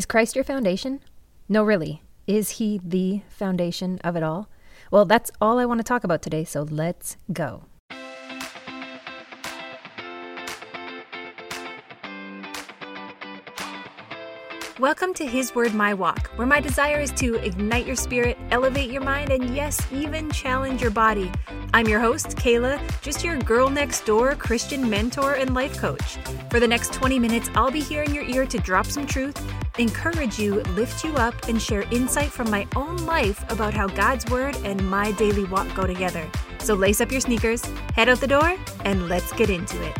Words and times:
Is 0.00 0.06
Christ 0.06 0.34
your 0.34 0.44
foundation? 0.44 1.00
No, 1.46 1.62
really. 1.62 2.02
Is 2.26 2.52
he 2.52 2.80
the 2.82 3.20
foundation 3.28 3.98
of 4.02 4.16
it 4.16 4.22
all? 4.22 4.48
Well, 4.90 5.04
that's 5.04 5.30
all 5.42 5.58
I 5.58 5.66
want 5.66 5.78
to 5.80 5.84
talk 5.84 6.04
about 6.04 6.22
today, 6.22 6.42
so 6.42 6.62
let's 6.62 7.18
go. 7.30 7.64
Welcome 14.80 15.12
to 15.14 15.26
His 15.26 15.54
Word 15.54 15.74
My 15.74 15.92
Walk, 15.92 16.28
where 16.36 16.46
my 16.46 16.58
desire 16.58 17.00
is 17.00 17.10
to 17.12 17.34
ignite 17.34 17.84
your 17.84 17.96
spirit, 17.96 18.38
elevate 18.50 18.90
your 18.90 19.02
mind, 19.02 19.30
and 19.30 19.54
yes, 19.54 19.78
even 19.92 20.30
challenge 20.30 20.80
your 20.80 20.90
body. 20.90 21.30
I'm 21.74 21.86
your 21.86 22.00
host, 22.00 22.28
Kayla, 22.28 22.80
just 23.02 23.22
your 23.22 23.36
girl 23.40 23.68
next 23.68 24.06
door 24.06 24.34
Christian 24.34 24.88
mentor 24.88 25.34
and 25.34 25.52
life 25.52 25.76
coach. 25.76 26.16
For 26.48 26.60
the 26.60 26.66
next 26.66 26.94
20 26.94 27.18
minutes, 27.18 27.50
I'll 27.54 27.70
be 27.70 27.82
here 27.82 28.04
in 28.04 28.14
your 28.14 28.24
ear 28.24 28.46
to 28.46 28.56
drop 28.56 28.86
some 28.86 29.06
truth, 29.06 29.38
encourage 29.78 30.38
you, 30.38 30.62
lift 30.62 31.04
you 31.04 31.14
up, 31.16 31.46
and 31.46 31.60
share 31.60 31.82
insight 31.90 32.30
from 32.30 32.50
my 32.50 32.66
own 32.74 33.04
life 33.04 33.44
about 33.52 33.74
how 33.74 33.86
God's 33.86 34.24
Word 34.30 34.56
and 34.64 34.88
my 34.88 35.12
daily 35.12 35.44
walk 35.44 35.68
go 35.74 35.86
together. 35.86 36.26
So 36.58 36.72
lace 36.72 37.02
up 37.02 37.12
your 37.12 37.20
sneakers, 37.20 37.62
head 37.94 38.08
out 38.08 38.22
the 38.22 38.26
door, 38.26 38.56
and 38.86 39.10
let's 39.10 39.30
get 39.32 39.50
into 39.50 39.78
it. 39.82 39.98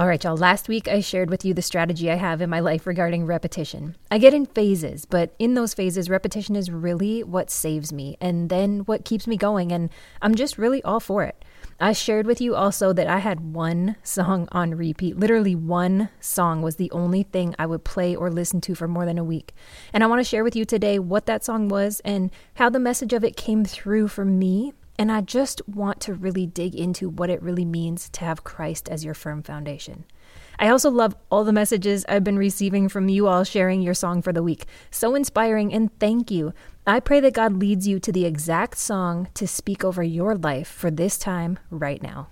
All 0.00 0.06
right, 0.06 0.24
y'all. 0.24 0.34
Last 0.34 0.66
week 0.66 0.88
I 0.88 1.00
shared 1.00 1.28
with 1.28 1.44
you 1.44 1.52
the 1.52 1.60
strategy 1.60 2.10
I 2.10 2.14
have 2.14 2.40
in 2.40 2.48
my 2.48 2.60
life 2.60 2.86
regarding 2.86 3.26
repetition. 3.26 3.96
I 4.10 4.16
get 4.16 4.32
in 4.32 4.46
phases, 4.46 5.04
but 5.04 5.34
in 5.38 5.52
those 5.52 5.74
phases, 5.74 6.08
repetition 6.08 6.56
is 6.56 6.70
really 6.70 7.22
what 7.22 7.50
saves 7.50 7.92
me 7.92 8.16
and 8.18 8.48
then 8.48 8.78
what 8.86 9.04
keeps 9.04 9.26
me 9.26 9.36
going, 9.36 9.70
and 9.72 9.90
I'm 10.22 10.34
just 10.34 10.56
really 10.56 10.82
all 10.84 11.00
for 11.00 11.24
it. 11.24 11.44
I 11.78 11.92
shared 11.92 12.24
with 12.24 12.40
you 12.40 12.54
also 12.54 12.94
that 12.94 13.08
I 13.08 13.18
had 13.18 13.52
one 13.52 13.96
song 14.02 14.48
on 14.52 14.74
repeat. 14.74 15.18
Literally, 15.18 15.54
one 15.54 16.08
song 16.18 16.62
was 16.62 16.76
the 16.76 16.90
only 16.92 17.22
thing 17.22 17.54
I 17.58 17.66
would 17.66 17.84
play 17.84 18.16
or 18.16 18.30
listen 18.30 18.62
to 18.62 18.74
for 18.74 18.88
more 18.88 19.04
than 19.04 19.18
a 19.18 19.24
week. 19.24 19.52
And 19.92 20.02
I 20.02 20.06
want 20.06 20.20
to 20.20 20.24
share 20.24 20.44
with 20.44 20.56
you 20.56 20.64
today 20.64 20.98
what 20.98 21.26
that 21.26 21.44
song 21.44 21.68
was 21.68 22.00
and 22.06 22.30
how 22.54 22.70
the 22.70 22.78
message 22.78 23.12
of 23.12 23.22
it 23.22 23.36
came 23.36 23.66
through 23.66 24.08
for 24.08 24.24
me 24.24 24.72
and 25.00 25.10
I 25.10 25.22
just 25.22 25.66
want 25.66 25.98
to 26.00 26.12
really 26.12 26.46
dig 26.46 26.74
into 26.74 27.08
what 27.08 27.30
it 27.30 27.40
really 27.40 27.64
means 27.64 28.10
to 28.10 28.20
have 28.26 28.44
Christ 28.44 28.86
as 28.90 29.02
your 29.02 29.14
firm 29.14 29.42
foundation. 29.42 30.04
I 30.58 30.68
also 30.68 30.90
love 30.90 31.16
all 31.30 31.42
the 31.42 31.54
messages 31.54 32.04
I've 32.06 32.22
been 32.22 32.36
receiving 32.36 32.86
from 32.90 33.08
you 33.08 33.26
all 33.26 33.42
sharing 33.42 33.80
your 33.80 33.94
song 33.94 34.20
for 34.20 34.30
the 34.30 34.42
week. 34.42 34.66
So 34.90 35.14
inspiring, 35.14 35.72
and 35.72 35.88
thank 35.98 36.30
you. 36.30 36.52
I 36.86 37.00
pray 37.00 37.18
that 37.20 37.32
God 37.32 37.54
leads 37.54 37.88
you 37.88 37.98
to 37.98 38.12
the 38.12 38.26
exact 38.26 38.76
song 38.76 39.28
to 39.32 39.48
speak 39.48 39.82
over 39.82 40.02
your 40.02 40.34
life 40.34 40.68
for 40.68 40.90
this 40.90 41.16
time 41.16 41.58
right 41.70 42.02
now. 42.02 42.28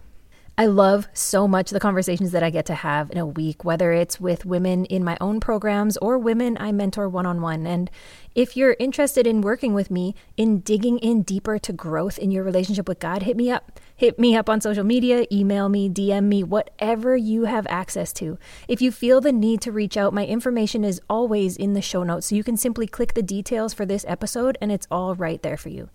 I 0.61 0.67
love 0.67 1.06
so 1.12 1.47
much 1.47 1.70
the 1.70 1.78
conversations 1.78 2.33
that 2.33 2.42
I 2.42 2.51
get 2.51 2.67
to 2.67 2.75
have 2.75 3.12
in 3.12 3.19
a 3.19 3.25
week, 3.25 3.64
whether 3.64 3.92
it's 3.92 4.20
with 4.20 4.45
women 4.45 4.87
in 4.87 5.05
my 5.05 5.17
own 5.20 5.39
programs 5.39 5.97
or 5.98 6.19
women 6.19 6.56
I 6.59 6.73
mentor 6.73 7.09
one 7.09 7.27
on 7.27 7.41
one. 7.41 7.65
And 7.65 7.89
if 8.34 8.56
you're 8.56 8.75
interested 8.81 9.25
in 9.25 9.41
working 9.41 9.73
with 9.73 9.89
me 9.89 10.17
in 10.37 10.59
digging 10.59 10.98
in 10.98 11.23
deeper 11.23 11.61
to 11.61 11.73
growth 11.73 12.19
in 12.19 12.33
your 12.33 12.42
relationship 12.42 12.89
with 12.89 12.98
God, 12.98 13.23
hit 13.23 13.37
me 13.37 13.53
up. 13.53 13.78
Hit 13.95 14.19
me 14.19 14.34
up 14.34 14.48
on 14.48 14.61
social 14.61 14.83
media, 14.83 15.27
email 15.31 15.69
me, 15.69 15.89
DM 15.89 16.25
me, 16.25 16.42
whatever 16.42 17.17
you 17.17 17.45
have 17.45 17.69
access 17.70 18.12
to. 18.15 18.37
If 18.67 18.83
you 18.83 18.91
feel 18.91 19.20
the 19.20 19.31
need 19.31 19.61
to 19.61 19.70
reach 19.70 19.97
out, 19.97 20.12
my 20.12 20.27
information 20.27 20.83
is 20.83 21.00
always 21.09 21.56
in 21.56 21.75
the 21.75 21.83
show 21.83 22.03
notes. 22.03 22.27
So 22.27 22.34
you 22.34 22.43
can 22.43 22.56
simply 22.56 22.89
click 22.89 23.15
the 23.15 23.22
details 23.22 23.72
for 23.72 23.87
this 23.87 24.05
episode 24.09 24.59
and 24.61 24.72
it's 24.72 24.89
all 24.91 25.15
right 25.15 25.41
there 25.41 25.56
for 25.56 25.69
you. 25.69 25.89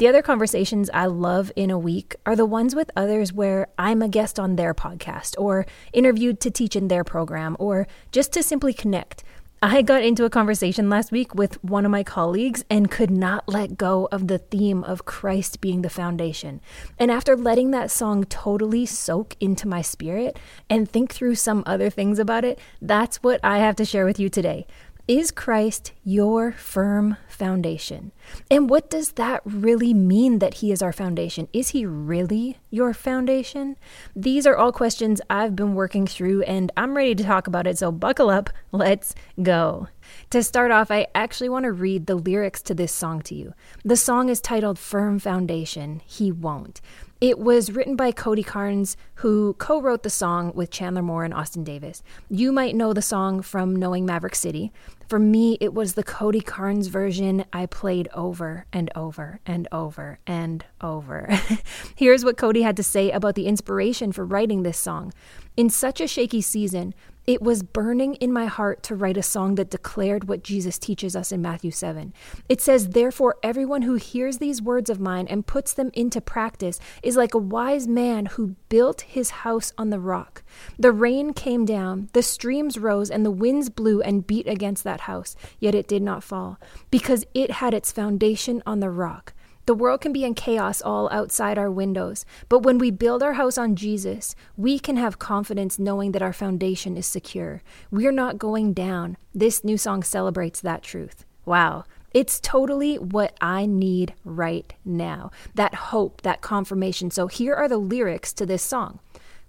The 0.00 0.08
other 0.08 0.22
conversations 0.22 0.88
I 0.94 1.04
love 1.04 1.52
in 1.56 1.70
a 1.70 1.78
week 1.78 2.16
are 2.24 2.34
the 2.34 2.46
ones 2.46 2.74
with 2.74 2.90
others 2.96 3.34
where 3.34 3.66
I'm 3.78 4.00
a 4.00 4.08
guest 4.08 4.40
on 4.40 4.56
their 4.56 4.72
podcast 4.72 5.34
or 5.36 5.66
interviewed 5.92 6.40
to 6.40 6.50
teach 6.50 6.74
in 6.74 6.88
their 6.88 7.04
program 7.04 7.54
or 7.58 7.86
just 8.10 8.32
to 8.32 8.42
simply 8.42 8.72
connect. 8.72 9.24
I 9.62 9.82
got 9.82 10.02
into 10.02 10.24
a 10.24 10.30
conversation 10.30 10.88
last 10.88 11.12
week 11.12 11.34
with 11.34 11.62
one 11.62 11.84
of 11.84 11.90
my 11.90 12.02
colleagues 12.02 12.64
and 12.70 12.90
could 12.90 13.10
not 13.10 13.46
let 13.46 13.76
go 13.76 14.08
of 14.10 14.26
the 14.26 14.38
theme 14.38 14.82
of 14.84 15.04
Christ 15.04 15.60
being 15.60 15.82
the 15.82 15.90
foundation. 15.90 16.62
And 16.98 17.10
after 17.10 17.36
letting 17.36 17.70
that 17.72 17.90
song 17.90 18.24
totally 18.24 18.86
soak 18.86 19.36
into 19.38 19.68
my 19.68 19.82
spirit 19.82 20.38
and 20.70 20.88
think 20.90 21.12
through 21.12 21.34
some 21.34 21.62
other 21.66 21.90
things 21.90 22.18
about 22.18 22.46
it, 22.46 22.58
that's 22.80 23.22
what 23.22 23.38
I 23.44 23.58
have 23.58 23.76
to 23.76 23.84
share 23.84 24.06
with 24.06 24.18
you 24.18 24.30
today. 24.30 24.66
Is 25.10 25.32
Christ 25.32 25.90
your 26.04 26.52
firm 26.52 27.16
foundation? 27.26 28.12
And 28.48 28.70
what 28.70 28.88
does 28.88 29.14
that 29.14 29.42
really 29.44 29.92
mean 29.92 30.38
that 30.38 30.54
He 30.54 30.70
is 30.70 30.82
our 30.82 30.92
foundation? 30.92 31.48
Is 31.52 31.70
He 31.70 31.84
really 31.84 32.58
your 32.70 32.94
foundation? 32.94 33.74
These 34.14 34.46
are 34.46 34.56
all 34.56 34.70
questions 34.70 35.20
I've 35.28 35.56
been 35.56 35.74
working 35.74 36.06
through 36.06 36.42
and 36.42 36.70
I'm 36.76 36.96
ready 36.96 37.16
to 37.16 37.24
talk 37.24 37.48
about 37.48 37.66
it. 37.66 37.76
So 37.76 37.90
buckle 37.90 38.30
up, 38.30 38.50
let's 38.70 39.16
go. 39.42 39.88
To 40.30 40.44
start 40.44 40.70
off, 40.70 40.92
I 40.92 41.08
actually 41.12 41.48
want 41.48 41.64
to 41.64 41.72
read 41.72 42.06
the 42.06 42.14
lyrics 42.14 42.62
to 42.62 42.74
this 42.74 42.92
song 42.92 43.20
to 43.22 43.34
you. 43.34 43.52
The 43.84 43.96
song 43.96 44.28
is 44.28 44.40
titled 44.40 44.78
Firm 44.78 45.18
Foundation, 45.18 46.02
He 46.06 46.30
Won't. 46.30 46.80
It 47.20 47.38
was 47.38 47.70
written 47.72 47.96
by 47.96 48.12
Cody 48.12 48.42
Carnes, 48.42 48.96
who 49.16 49.54
co 49.58 49.78
wrote 49.78 50.04
the 50.04 50.08
song 50.08 50.52
with 50.54 50.70
Chandler 50.70 51.02
Moore 51.02 51.24
and 51.24 51.34
Austin 51.34 51.62
Davis. 51.62 52.02
You 52.30 52.50
might 52.50 52.74
know 52.74 52.94
the 52.94 53.02
song 53.02 53.42
from 53.42 53.76
Knowing 53.76 54.06
Maverick 54.06 54.34
City. 54.34 54.72
For 55.06 55.18
me, 55.18 55.58
it 55.60 55.74
was 55.74 55.92
the 55.92 56.02
Cody 56.02 56.40
Carnes 56.40 56.86
version 56.86 57.44
I 57.52 57.66
played 57.66 58.08
over 58.14 58.64
and 58.72 58.90
over 58.94 59.40
and 59.44 59.68
over 59.70 60.18
and 60.26 60.64
over. 60.80 61.28
Here's 61.94 62.24
what 62.24 62.38
Cody 62.38 62.62
had 62.62 62.76
to 62.78 62.82
say 62.82 63.10
about 63.10 63.34
the 63.34 63.46
inspiration 63.46 64.12
for 64.12 64.24
writing 64.24 64.62
this 64.62 64.78
song. 64.78 65.12
In 65.58 65.68
such 65.68 66.00
a 66.00 66.08
shaky 66.08 66.40
season, 66.40 66.94
it 67.30 67.40
was 67.40 67.62
burning 67.62 68.16
in 68.16 68.32
my 68.32 68.46
heart 68.46 68.82
to 68.82 68.96
write 68.96 69.16
a 69.16 69.22
song 69.22 69.54
that 69.54 69.70
declared 69.70 70.26
what 70.26 70.42
Jesus 70.42 70.80
teaches 70.80 71.14
us 71.14 71.30
in 71.30 71.40
Matthew 71.40 71.70
7. 71.70 72.12
It 72.48 72.60
says, 72.60 72.88
Therefore, 72.88 73.36
everyone 73.40 73.82
who 73.82 73.94
hears 73.94 74.38
these 74.38 74.60
words 74.60 74.90
of 74.90 74.98
mine 74.98 75.28
and 75.28 75.46
puts 75.46 75.72
them 75.72 75.92
into 75.94 76.20
practice 76.20 76.80
is 77.04 77.16
like 77.16 77.32
a 77.32 77.38
wise 77.38 77.86
man 77.86 78.26
who 78.26 78.56
built 78.68 79.02
his 79.02 79.30
house 79.30 79.72
on 79.78 79.90
the 79.90 80.00
rock. 80.00 80.42
The 80.76 80.90
rain 80.90 81.32
came 81.32 81.64
down, 81.64 82.08
the 82.14 82.22
streams 82.24 82.76
rose, 82.76 83.10
and 83.10 83.24
the 83.24 83.30
winds 83.30 83.70
blew 83.70 84.02
and 84.02 84.26
beat 84.26 84.48
against 84.48 84.82
that 84.82 85.02
house, 85.02 85.36
yet 85.60 85.72
it 85.72 85.86
did 85.86 86.02
not 86.02 86.24
fall, 86.24 86.58
because 86.90 87.24
it 87.32 87.52
had 87.52 87.74
its 87.74 87.92
foundation 87.92 88.60
on 88.66 88.80
the 88.80 88.90
rock. 88.90 89.34
The 89.70 89.74
world 89.74 90.00
can 90.00 90.12
be 90.12 90.24
in 90.24 90.34
chaos 90.34 90.82
all 90.82 91.08
outside 91.12 91.56
our 91.56 91.70
windows, 91.70 92.26
but 92.48 92.64
when 92.64 92.76
we 92.76 92.90
build 92.90 93.22
our 93.22 93.34
house 93.34 93.56
on 93.56 93.76
Jesus, 93.76 94.34
we 94.56 94.80
can 94.80 94.96
have 94.96 95.20
confidence 95.20 95.78
knowing 95.78 96.10
that 96.10 96.22
our 96.22 96.32
foundation 96.32 96.96
is 96.96 97.06
secure. 97.06 97.62
We're 97.88 98.10
not 98.10 98.36
going 98.36 98.72
down. 98.72 99.16
This 99.32 99.62
new 99.62 99.78
song 99.78 100.02
celebrates 100.02 100.60
that 100.62 100.82
truth. 100.82 101.24
Wow. 101.44 101.84
It's 102.12 102.40
totally 102.40 102.98
what 102.98 103.36
I 103.40 103.64
need 103.64 104.14
right 104.24 104.72
now. 104.84 105.30
That 105.54 105.74
hope, 105.74 106.22
that 106.22 106.40
confirmation. 106.40 107.12
So 107.12 107.28
here 107.28 107.54
are 107.54 107.68
the 107.68 107.78
lyrics 107.78 108.32
to 108.32 108.46
this 108.46 108.64
song. 108.64 108.98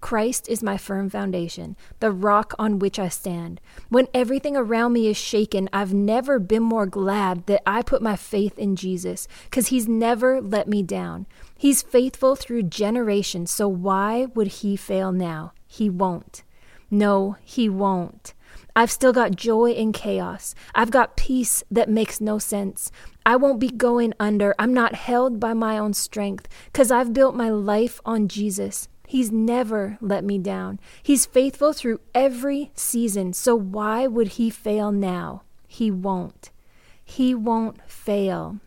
Christ 0.01 0.49
is 0.49 0.63
my 0.63 0.77
firm 0.77 1.09
foundation, 1.09 1.77
the 1.99 2.11
rock 2.11 2.53
on 2.59 2.79
which 2.79 2.99
I 2.99 3.07
stand. 3.07 3.61
When 3.89 4.07
everything 4.13 4.57
around 4.57 4.93
me 4.93 5.07
is 5.07 5.15
shaken, 5.15 5.69
I've 5.71 5.93
never 5.93 6.39
been 6.39 6.63
more 6.63 6.87
glad 6.87 7.45
that 7.45 7.61
I 7.65 7.83
put 7.83 8.01
my 8.01 8.15
faith 8.15 8.57
in 8.57 8.75
Jesus, 8.75 9.27
because 9.45 9.67
He's 9.67 9.87
never 9.87 10.41
let 10.41 10.67
me 10.67 10.81
down. 10.83 11.27
He's 11.55 11.83
faithful 11.83 12.35
through 12.35 12.63
generations, 12.63 13.51
so 13.51 13.67
why 13.67 14.25
would 14.33 14.47
He 14.47 14.75
fail 14.75 15.11
now? 15.11 15.53
He 15.67 15.89
won't. 15.89 16.43
No, 16.89 17.37
He 17.43 17.69
won't. 17.69 18.33
I've 18.75 18.91
still 18.91 19.13
got 19.13 19.35
joy 19.35 19.71
in 19.71 19.91
chaos. 19.91 20.55
I've 20.73 20.91
got 20.91 21.17
peace 21.17 21.63
that 21.69 21.89
makes 21.89 22.21
no 22.21 22.39
sense. 22.39 22.91
I 23.25 23.35
won't 23.35 23.59
be 23.59 23.69
going 23.69 24.13
under. 24.19 24.55
I'm 24.57 24.73
not 24.73 24.95
held 24.95 25.39
by 25.39 25.53
my 25.53 25.77
own 25.77 25.93
strength 25.93 26.47
because 26.65 26.89
I've 26.89 27.13
built 27.13 27.35
my 27.35 27.49
life 27.49 27.99
on 28.05 28.27
Jesus. 28.27 28.87
He's 29.11 29.29
never 29.29 29.97
let 29.99 30.23
me 30.23 30.37
down. 30.37 30.79
He's 31.03 31.25
faithful 31.25 31.73
through 31.73 31.99
every 32.15 32.71
season. 32.75 33.33
So 33.33 33.53
why 33.53 34.07
would 34.07 34.39
he 34.39 34.49
fail 34.49 34.89
now? 34.93 35.41
He 35.67 35.91
won't. 35.91 36.49
He 37.03 37.35
won't 37.35 37.81
fail. 37.91 38.61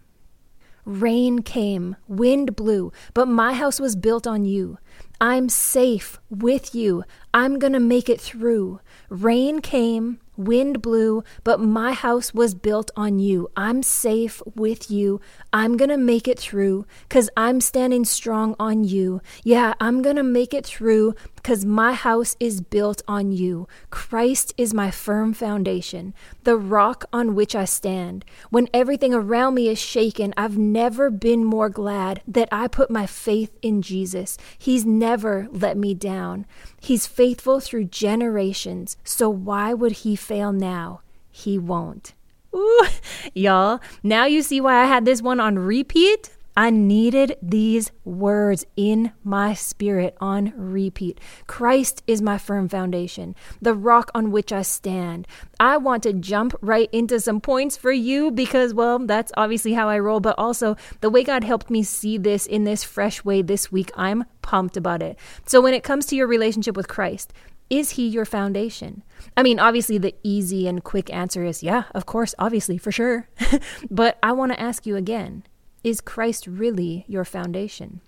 Rain 0.85 1.41
came, 1.41 1.97
wind 2.07 2.57
blew, 2.57 2.93
but 3.15 3.27
my 3.27 3.55
house 3.55 3.81
was 3.81 3.97
built 3.97 4.27
on 4.27 4.45
you. 4.45 4.77
I'm 5.19 5.49
safe 5.49 6.21
with 6.29 6.75
you. 6.75 7.05
I'm 7.33 7.59
going 7.59 7.73
to 7.73 7.81
make 7.81 8.11
it 8.11 8.21
through. 8.21 8.81
Rain 9.09 9.63
came, 9.63 10.21
wind 10.37 10.83
blew, 10.83 11.23
but 11.43 11.61
my 11.61 11.93
house 11.93 12.35
was 12.35 12.55
built 12.55 12.91
on 12.97 13.19
you. 13.19 13.51
I'm 13.57 13.83
safe 13.83 14.43
with 14.55 14.91
you. 14.91 15.21
I'm 15.53 15.77
going 15.77 15.91
to 15.91 15.97
make 15.97 16.29
it 16.29 16.39
through 16.39 16.87
because 17.09 17.31
I'm 17.37 17.61
standing 17.61 18.05
strong 18.05 18.55
on 18.59 18.85
you. 18.85 19.21
Yeah, 19.43 19.75
I'm 19.81 20.03
going 20.03 20.17
to 20.17 20.23
make 20.23 20.55
it 20.55 20.67
through 20.67 21.15
because 21.45 21.67
my 21.67 21.93
house 21.93 22.37
is 22.41 22.63
built 22.63 23.03
on 23.07 23.31
you. 23.31 23.69
Christ 23.91 24.55
is 24.57 24.73
my 24.73 24.91
firm 24.91 25.35
foundation, 25.35 26.15
the 26.45 26.57
rock 26.57 27.05
on 27.13 27.35
which 27.35 27.55
I 27.55 27.67
stand. 27.67 28.25
When 28.49 28.67
everything 28.73 29.13
around 29.13 29.53
me 29.53 29.69
is 29.69 29.79
shaken, 29.79 30.33
I've 30.39 30.57
never 30.57 31.11
been 31.11 31.45
more 31.45 31.69
glad 31.69 32.23
that 32.27 32.49
I 32.51 32.67
put 32.67 32.91
my 32.91 33.05
faith 33.05 33.59
in 33.61 33.83
Jesus. 33.83 34.39
He's 34.57 34.87
never 34.87 35.47
let 35.53 35.77
me 35.77 35.93
down. 35.93 36.47
He's 36.81 37.07
faithful 37.07 37.61
through 37.61 37.85
generations, 37.85 38.97
so 39.05 39.29
why 39.29 39.75
would 39.75 39.93
he 39.93 40.17
fail 40.17 40.51
now? 40.51 41.03
He 41.31 41.59
won't. 41.59 42.15
Ooh, 42.55 42.87
y'all, 43.35 43.81
now 44.03 44.25
you 44.25 44.41
see 44.41 44.63
why 44.63 44.81
I 44.81 44.87
had 44.87 45.05
this 45.05 45.21
one 45.21 45.41
on 45.41 45.59
repeat? 45.59 46.31
I 46.57 46.71
needed 46.71 47.37
these 47.43 47.91
words 48.05 48.65
in 48.77 49.13
my 49.25 49.55
spirit 49.55 50.17
on 50.21 50.53
repeat. 50.57 51.21
Christ 51.49 52.03
is 52.07 52.23
my 52.23 52.39
firm 52.39 52.69
foundation, 52.69 53.35
the 53.61 53.75
rock 53.75 54.11
on 54.15 54.31
which 54.31 54.53
I 54.53 54.63
stand. 54.63 55.27
I 55.59 55.79
want 55.79 56.05
to 56.05 56.13
jump 56.13 56.55
right 56.61 56.89
into 56.93 57.19
some 57.19 57.41
points 57.41 57.77
for 57.77 57.91
you 57.91 58.31
because, 58.31 58.73
well, 58.73 59.01
that's 59.01 59.33
obviously 59.37 59.73
how 59.73 59.89
I 59.89 59.99
roll, 59.99 60.21
but 60.21 60.39
also 60.39 60.77
the 61.01 61.11
way 61.11 61.25
God 61.25 61.43
helped 61.43 61.71
me 61.71 61.83
see 61.83 62.19
this 62.19 62.47
in 62.47 62.63
this 62.63 62.85
fresh 62.85 63.25
way 63.25 63.43
this 63.43 63.73
week, 63.73 63.91
I'm 63.97 64.25
pumped 64.41 64.77
about 64.77 65.03
it. 65.03 65.19
So, 65.47 65.61
when 65.61 65.75
it 65.75 65.83
comes 65.83 66.07
to 66.07 66.17
your 66.17 66.29
relationship 66.29 66.77
with 66.77 66.87
Christ, 66.87 67.33
is 67.69 67.91
he 67.91 68.07
your 68.07 68.25
foundation? 68.25 69.03
I 69.37 69.43
mean, 69.43 69.59
obviously, 69.59 69.99
the 69.99 70.15
easy 70.23 70.69
and 70.69 70.85
quick 70.85 71.13
answer 71.13 71.45
is 71.45 71.63
yeah, 71.65 71.85
of 71.95 72.07
course, 72.07 72.35
obviously, 72.39 72.79
for 72.79 72.93
sure. 72.93 73.29
but 73.91 74.19
I 74.23 74.33
want 74.33 74.53
to 74.53 74.61
ask 74.61 74.87
you 74.87 74.95
again 74.95 75.43
is 75.85 76.01
Christ 76.01 76.47
really 76.47 77.05
your 77.07 77.25
foundation? 77.25 78.01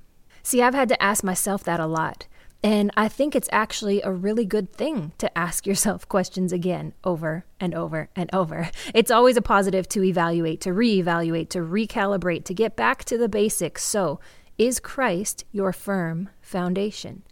See, 0.43 0.62
I've 0.62 0.75
had 0.75 0.88
to 0.88 1.02
ask 1.02 1.23
myself 1.23 1.62
that 1.64 1.78
a 1.78 1.87
lot. 1.87 2.26
And 2.62 2.90
I 2.96 3.06
think 3.08 3.37
it's 3.37 3.49
actually 3.52 4.00
a 4.02 4.11
really 4.11 4.44
good 4.44 4.73
thing 4.73 5.12
to 5.19 5.38
ask 5.38 5.67
yourself 5.69 6.08
questions 6.08 6.52
again 6.52 6.94
over 7.05 7.44
and 7.61 7.75
over 7.75 8.08
and 8.17 8.31
over. 8.32 8.70
It's 8.94 9.11
always 9.11 9.37
a 9.37 9.43
positive 9.43 9.88
to 9.90 10.02
evaluate, 10.02 10.61
to 10.62 10.70
reevaluate, 10.70 11.50
to 11.50 11.58
recalibrate, 11.58 12.44
to 12.46 12.55
get 12.55 12.75
back 12.75 13.05
to 13.05 13.19
the 13.19 13.28
basics. 13.28 13.84
So, 13.84 14.19
is 14.58 14.81
Christ 14.81 15.44
your 15.52 15.73
firm 15.73 16.31
foundation? 16.40 17.23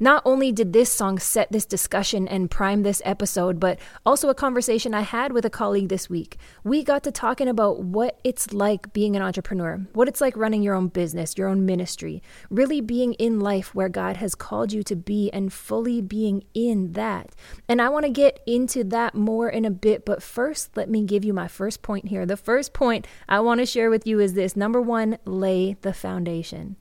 Not 0.00 0.22
only 0.24 0.52
did 0.52 0.72
this 0.72 0.92
song 0.92 1.18
set 1.18 1.50
this 1.50 1.66
discussion 1.66 2.28
and 2.28 2.50
prime 2.50 2.82
this 2.82 3.02
episode, 3.04 3.58
but 3.58 3.80
also 4.06 4.28
a 4.28 4.34
conversation 4.34 4.94
I 4.94 5.00
had 5.00 5.32
with 5.32 5.44
a 5.44 5.50
colleague 5.50 5.88
this 5.88 6.08
week. 6.08 6.38
We 6.62 6.84
got 6.84 7.02
to 7.02 7.10
talking 7.10 7.48
about 7.48 7.80
what 7.80 8.20
it's 8.22 8.52
like 8.52 8.92
being 8.92 9.16
an 9.16 9.22
entrepreneur, 9.22 9.86
what 9.94 10.06
it's 10.06 10.20
like 10.20 10.36
running 10.36 10.62
your 10.62 10.74
own 10.74 10.88
business, 10.88 11.36
your 11.36 11.48
own 11.48 11.66
ministry, 11.66 12.22
really 12.48 12.80
being 12.80 13.14
in 13.14 13.40
life 13.40 13.74
where 13.74 13.88
God 13.88 14.18
has 14.18 14.36
called 14.36 14.72
you 14.72 14.84
to 14.84 14.94
be 14.94 15.30
and 15.32 15.52
fully 15.52 16.00
being 16.00 16.44
in 16.54 16.92
that. 16.92 17.34
And 17.68 17.82
I 17.82 17.88
want 17.88 18.04
to 18.04 18.10
get 18.10 18.40
into 18.46 18.84
that 18.84 19.14
more 19.14 19.48
in 19.48 19.64
a 19.64 19.70
bit, 19.70 20.04
but 20.04 20.22
first, 20.22 20.76
let 20.76 20.88
me 20.88 21.02
give 21.02 21.24
you 21.24 21.32
my 21.32 21.48
first 21.48 21.82
point 21.82 22.08
here. 22.08 22.24
The 22.24 22.36
first 22.36 22.72
point 22.72 23.06
I 23.28 23.40
want 23.40 23.58
to 23.58 23.66
share 23.66 23.90
with 23.90 24.06
you 24.06 24.20
is 24.20 24.34
this 24.34 24.54
number 24.54 24.80
one, 24.80 25.18
lay 25.24 25.74
the 25.80 25.92
foundation. 25.92 26.76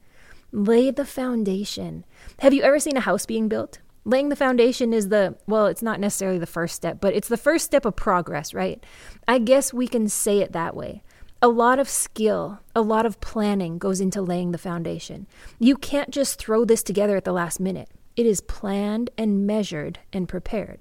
Lay 0.51 0.91
the 0.91 1.05
foundation. 1.05 2.05
Have 2.39 2.53
you 2.53 2.63
ever 2.63 2.79
seen 2.79 2.97
a 2.97 3.01
house 3.01 3.25
being 3.25 3.47
built? 3.47 3.79
Laying 4.05 4.29
the 4.29 4.35
foundation 4.37 4.93
is 4.93 5.09
the, 5.09 5.35
well, 5.47 5.65
it's 5.65 5.81
not 5.81 5.99
necessarily 5.99 6.39
the 6.39 6.45
first 6.45 6.75
step, 6.75 7.01
but 7.01 7.13
it's 7.13 7.27
the 7.27 7.35
first 7.35 7.65
step 7.65 7.83
of 7.83 7.97
progress, 7.97 8.53
right? 8.53 8.81
I 9.27 9.39
guess 9.39 9.73
we 9.73 9.87
can 9.87 10.07
say 10.07 10.39
it 10.39 10.53
that 10.53 10.75
way. 10.75 11.03
A 11.41 11.49
lot 11.49 11.77
of 11.77 11.89
skill, 11.89 12.61
a 12.73 12.81
lot 12.81 13.05
of 13.05 13.19
planning 13.19 13.77
goes 13.77 13.99
into 13.99 14.21
laying 14.21 14.53
the 14.53 14.57
foundation. 14.57 15.27
You 15.59 15.75
can't 15.75 16.09
just 16.09 16.39
throw 16.39 16.63
this 16.63 16.81
together 16.81 17.17
at 17.17 17.25
the 17.25 17.33
last 17.33 17.59
minute. 17.59 17.89
It 18.15 18.25
is 18.25 18.39
planned 18.41 19.09
and 19.17 19.45
measured 19.45 19.99
and 20.13 20.29
prepared. 20.29 20.79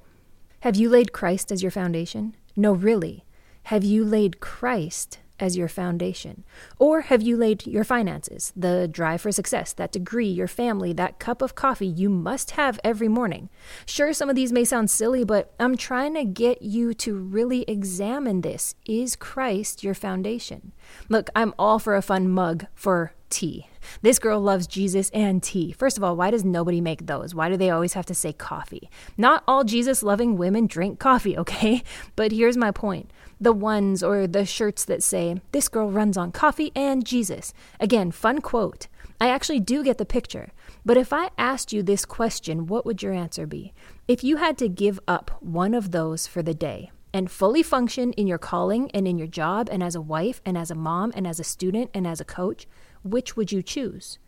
Have 0.61 0.77
you 0.77 0.89
laid 0.89 1.13
Christ 1.13 1.51
as 1.51 1.63
your 1.63 1.73
foundation? 1.73 2.37
No, 2.57 2.73
really. 2.73 3.25
Have 3.65 3.85
you 3.85 4.05
laid 4.05 4.41
Christ 4.41 5.19
as 5.41 5.57
your 5.57 5.69
foundation? 5.69 6.45
Or 6.79 7.03
have 7.03 7.23
you 7.23 7.37
laid 7.37 7.67
your 7.67 7.85
finances, 7.85 8.53
the 8.57 8.89
drive 8.89 9.21
for 9.21 9.33
success, 9.33 9.73
that 9.75 9.93
degree, 9.93 10.29
your 10.29 10.49
family, 10.49 10.93
that 10.93 11.19
cup 11.19 11.43
of 11.43 11.55
coffee 11.55 11.87
you 11.87 12.09
must 12.09 12.53
have 12.53 12.79
every 12.85 13.09
morning? 13.09 13.49
Sure, 13.85 14.13
some 14.13 14.31
of 14.31 14.37
these 14.37 14.53
may 14.53 14.65
sound 14.65 14.91
silly, 14.91 15.25
but 15.25 15.55
I'm 15.59 15.77
trying 15.77 16.15
to 16.15 16.25
get 16.25 16.63
you 16.63 16.95
to 16.95 17.17
really 17.17 17.65
examine 17.67 18.43
this. 18.43 18.75
Is 18.87 19.17
Christ 19.17 19.83
your 19.83 19.95
foundation? 19.95 20.73
Look, 21.09 21.31
I'm 21.35 21.55
all 21.59 21.79
for 21.79 21.97
a 21.97 22.03
fun 22.03 22.29
mug 22.29 22.67
for 22.75 23.13
tea. 23.31 23.69
This 24.03 24.19
girl 24.19 24.41
loves 24.41 24.67
Jesus 24.67 25.11
and 25.11 25.43
tea. 25.43 25.73
First 25.73 25.97
of 25.97 26.05
all, 26.05 26.17
why 26.17 26.31
does 26.31 26.45
nobody 26.45 26.81
make 26.81 27.07
those? 27.07 27.35
Why 27.35 27.49
do 27.49 27.57
they 27.57 27.71
always 27.71 27.93
have 27.95 28.07
to 28.07 28.15
say 28.15 28.33
coffee? 28.33 28.91
Not 29.17 29.45
all 29.47 29.65
Jesus 29.65 30.03
loving 30.03 30.37
women 30.37 30.67
drink 30.67 30.99
coffee, 30.99 31.37
okay? 31.43 31.83
But 32.15 32.33
here's 32.33 32.57
my 32.57 32.71
point 32.71 33.11
the 33.41 33.53
ones 33.53 34.03
or 34.03 34.27
the 34.27 34.47
shirts 34.47 34.85
that 34.87 35.03
say, 35.03 35.41
This 35.53 35.69
girl 35.69 35.91
runs 35.91 36.17
on 36.17 36.33
coffee 36.33 36.73
and 36.75 37.05
Jesus. 37.05 37.53
Again, 37.81 38.11
fun 38.11 38.41
quote. 38.41 38.89
I 39.21 39.29
actually 39.29 39.61
do 39.61 39.83
get 39.83 39.99
the 39.99 40.05
picture. 40.05 40.53
But 40.85 40.97
if 40.97 41.13
I 41.13 41.31
asked 41.39 41.73
you 41.73 41.83
this 41.83 42.05
question, 42.05 42.67
what 42.67 42.85
would 42.85 43.03
your 43.03 43.13
answer 43.13 43.47
be? 43.47 43.73
If 44.07 44.23
you 44.23 44.37
had 44.37 44.59
to 44.59 44.69
give 44.69 45.01
up 45.09 45.31
one 45.41 45.75
of 45.75 45.91
those 45.91 46.27
for 46.27 46.43
the 46.43 46.55
day 46.55 46.91
and 47.13 47.31
fully 47.31 47.63
function 47.63 48.13
in 48.13 48.27
your 48.27 48.39
calling 48.39 48.91
and 48.93 49.09
in 49.09 49.17
your 49.17 49.27
job 49.27 49.69
and 49.73 49.83
as 49.83 49.95
a 49.95 50.01
wife 50.01 50.43
and 50.45 50.59
as 50.59 50.71
a 50.71 50.75
mom 50.75 51.13
and 51.15 51.27
as 51.27 51.41
a 51.41 51.45
student 51.45 51.91
and 51.95 52.07
as 52.07 52.21
a 52.21 52.25
coach, 52.25 52.67
which 53.07 53.37
would 53.37 53.53
you 53.53 53.63
choose? 53.63 54.19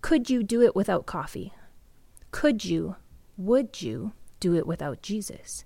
Could 0.00 0.28
you 0.28 0.42
do 0.42 0.62
it 0.62 0.76
without 0.76 1.06
coffee? 1.06 1.52
Could 2.30 2.64
you, 2.64 2.96
would 3.36 3.80
you 3.80 4.12
do 4.40 4.54
it 4.54 4.66
without 4.66 5.02
Jesus? 5.02 5.64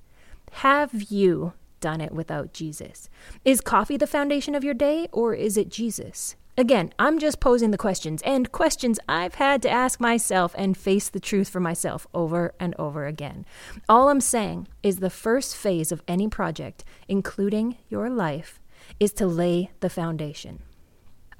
Have 0.52 1.10
you 1.10 1.54
done 1.80 2.00
it 2.00 2.12
without 2.12 2.52
Jesus? 2.52 3.08
Is 3.44 3.60
coffee 3.60 3.96
the 3.96 4.06
foundation 4.06 4.54
of 4.54 4.64
your 4.64 4.74
day 4.74 5.08
or 5.12 5.34
is 5.34 5.56
it 5.56 5.68
Jesus? 5.68 6.36
Again, 6.56 6.92
I'm 6.98 7.20
just 7.20 7.38
posing 7.38 7.70
the 7.70 7.78
questions 7.78 8.20
and 8.22 8.50
questions 8.50 8.98
I've 9.08 9.34
had 9.34 9.62
to 9.62 9.70
ask 9.70 10.00
myself 10.00 10.56
and 10.58 10.76
face 10.76 11.08
the 11.08 11.20
truth 11.20 11.48
for 11.48 11.60
myself 11.60 12.04
over 12.12 12.52
and 12.58 12.74
over 12.80 13.06
again. 13.06 13.46
All 13.88 14.08
I'm 14.08 14.20
saying 14.20 14.66
is 14.82 14.96
the 14.96 15.08
first 15.08 15.56
phase 15.56 15.92
of 15.92 16.02
any 16.08 16.26
project, 16.26 16.82
including 17.06 17.76
your 17.88 18.10
life, 18.10 18.60
is 18.98 19.12
to 19.14 19.26
lay 19.28 19.70
the 19.78 19.88
foundation. 19.88 20.62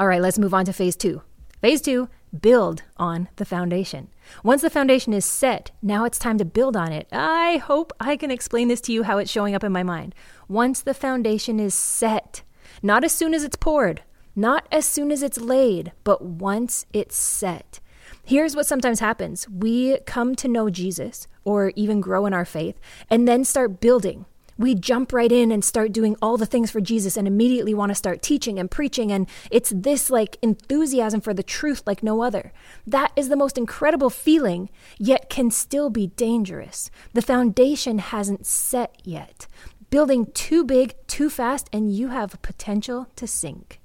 All 0.01 0.07
right, 0.07 0.23
let's 0.23 0.39
move 0.39 0.55
on 0.55 0.65
to 0.67 0.73
phase 0.73 0.95
two. 0.95 1.23
Phase 1.61 1.83
two 1.83 2.09
build 2.41 2.83
on 2.99 3.29
the 3.37 3.45
foundation. 3.45 4.09
Once 4.45 4.63
the 4.63 4.71
foundation 4.71 5.13
is 5.13 5.25
set, 5.25 5.73
now 5.83 6.05
it's 6.05 6.19
time 6.19 6.39
to 6.39 6.45
build 6.45 6.77
on 6.77 6.93
it. 6.93 7.09
I 7.11 7.57
hope 7.57 7.93
I 7.99 8.17
can 8.17 8.31
explain 8.31 8.69
this 8.69 8.83
to 8.83 8.93
you 8.93 9.03
how 9.03 9.19
it's 9.19 9.31
showing 9.31 9.55
up 9.55 9.65
in 9.65 9.73
my 9.73 9.83
mind. 9.83 10.15
Once 10.47 10.83
the 10.83 10.95
foundation 10.95 11.59
is 11.59 11.75
set, 11.75 12.43
not 12.83 13.03
as 13.03 13.13
soon 13.13 13.35
as 13.35 13.43
it's 13.43 13.57
poured, 13.57 14.03
not 14.37 14.69
as 14.71 14.85
soon 14.85 15.11
as 15.11 15.23
it's 15.23 15.41
laid, 15.41 15.91
but 16.05 16.23
once 16.23 16.87
it's 16.93 17.17
set. 17.17 17.81
Here's 18.25 18.55
what 18.55 18.67
sometimes 18.67 19.01
happens 19.01 19.49
we 19.49 19.99
come 20.07 20.37
to 20.37 20.49
know 20.49 20.71
Jesus 20.71 21.27
or 21.45 21.73
even 21.75 22.01
grow 22.01 22.25
in 22.27 22.35
our 22.35 22.45
faith 22.45 22.79
and 23.11 23.27
then 23.27 23.43
start 23.43 23.81
building 23.81 24.27
we 24.59 24.75
jump 24.75 25.13
right 25.13 25.31
in 25.31 25.53
and 25.53 25.65
start 25.65 25.93
doing 25.93 26.17
all 26.21 26.37
the 26.37 26.45
things 26.45 26.71
for 26.71 26.81
Jesus 26.81 27.17
and 27.17 27.27
immediately 27.27 27.73
want 27.73 27.91
to 27.91 27.95
start 27.95 28.21
teaching 28.21 28.59
and 28.59 28.71
preaching. 28.71 29.13
And 29.13 29.29
it's 29.51 29.73
this 29.75 30.11
like 30.11 30.37
enthusiasm 30.43 31.21
for 31.21 31.33
the 31.33 31.43
truth 31.43 31.85
like 31.87 32.03
no 32.03 32.23
other. 32.23 32.53
That 32.87 33.13
is 33.17 33.29
the 33.29 33.37
most 33.37 33.57
incredible 33.57 34.11
feeling, 34.11 34.69
yet 34.99 35.31
can 35.31 35.51
still 35.51 35.91
be 35.91 36.09
dangerous. 36.09 36.91
The 37.15 37.23
foundation 37.23 37.99
hasn't 37.99 38.47
set 38.47 38.97
yet. 39.05 39.47
Building 39.91 40.27
too 40.33 40.65
big, 40.65 40.95
too 41.07 41.31
fast, 41.31 41.71
and 41.73 41.91
you 41.91 42.09
have 42.09 42.43
potential 42.43 43.07
to 43.17 43.27
sink. 43.27 43.81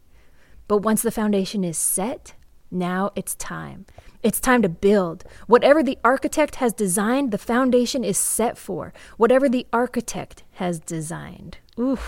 But 0.68 0.80
once 0.80 1.02
the 1.02 1.12
foundation 1.12 1.64
is 1.64 1.78
set, 1.78 2.34
now 2.72 3.12
it's 3.16 3.36
time. 3.36 3.86
It's 4.24 4.40
time 4.40 4.62
to 4.62 4.70
build. 4.70 5.26
Whatever 5.48 5.84
the 5.84 5.98
architect 6.02 6.56
has 6.56 6.72
designed, 6.72 7.32
the 7.32 7.38
foundation 7.38 8.06
is 8.06 8.18
set 8.18 8.58
for. 8.58 8.94
Whatever 9.18 9.50
the 9.50 9.68
architect 9.74 10.44
has 10.54 10.80
designed. 10.80 11.58
Ooh. 11.78 12.00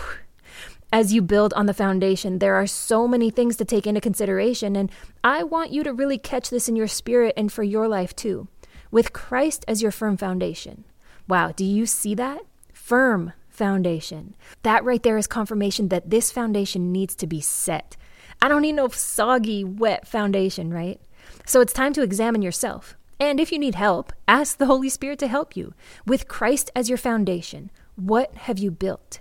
As 0.93 1.11
you 1.11 1.21
build 1.21 1.53
on 1.55 1.65
the 1.65 1.73
foundation, 1.73 2.39
there 2.39 2.55
are 2.55 2.67
so 2.67 3.05
many 3.05 3.29
things 3.29 3.57
to 3.57 3.65
take 3.65 3.85
into 3.85 3.99
consideration, 3.99 4.77
and 4.77 4.89
I 5.25 5.43
want 5.43 5.73
you 5.73 5.83
to 5.83 5.91
really 5.91 6.17
catch 6.17 6.49
this 6.49 6.69
in 6.69 6.77
your 6.77 6.87
spirit 6.87 7.33
and 7.35 7.51
for 7.51 7.63
your 7.63 7.89
life 7.89 8.15
too. 8.15 8.47
With 8.91 9.11
Christ 9.11 9.65
as 9.67 9.81
your 9.81 9.91
firm 9.91 10.15
foundation. 10.15 10.85
Wow, 11.27 11.51
do 11.53 11.65
you 11.65 11.85
see 11.85 12.15
that? 12.15 12.39
Firm 12.71 13.33
foundation. 13.49 14.35
That 14.63 14.85
right 14.85 15.03
there 15.03 15.17
is 15.17 15.27
confirmation 15.27 15.89
that 15.89 16.11
this 16.11 16.31
foundation 16.31 16.93
needs 16.93 17.13
to 17.15 17.27
be 17.27 17.41
set. 17.41 17.97
I 18.41 18.47
don't 18.47 18.61
need 18.61 18.73
no 18.73 18.87
soggy, 18.87 19.65
wet 19.65 20.07
foundation, 20.07 20.73
right? 20.73 21.01
So 21.45 21.61
it's 21.61 21.73
time 21.73 21.93
to 21.93 22.01
examine 22.01 22.41
yourself. 22.41 22.97
And 23.19 23.39
if 23.39 23.51
you 23.51 23.59
need 23.59 23.75
help, 23.75 24.11
ask 24.27 24.57
the 24.57 24.65
Holy 24.65 24.89
Spirit 24.89 25.19
to 25.19 25.27
help 25.27 25.55
you. 25.55 25.73
With 26.05 26.27
Christ 26.27 26.71
as 26.75 26.89
your 26.89 26.97
foundation, 26.97 27.71
what 27.95 28.33
have 28.35 28.57
you 28.57 28.71
built? 28.71 29.19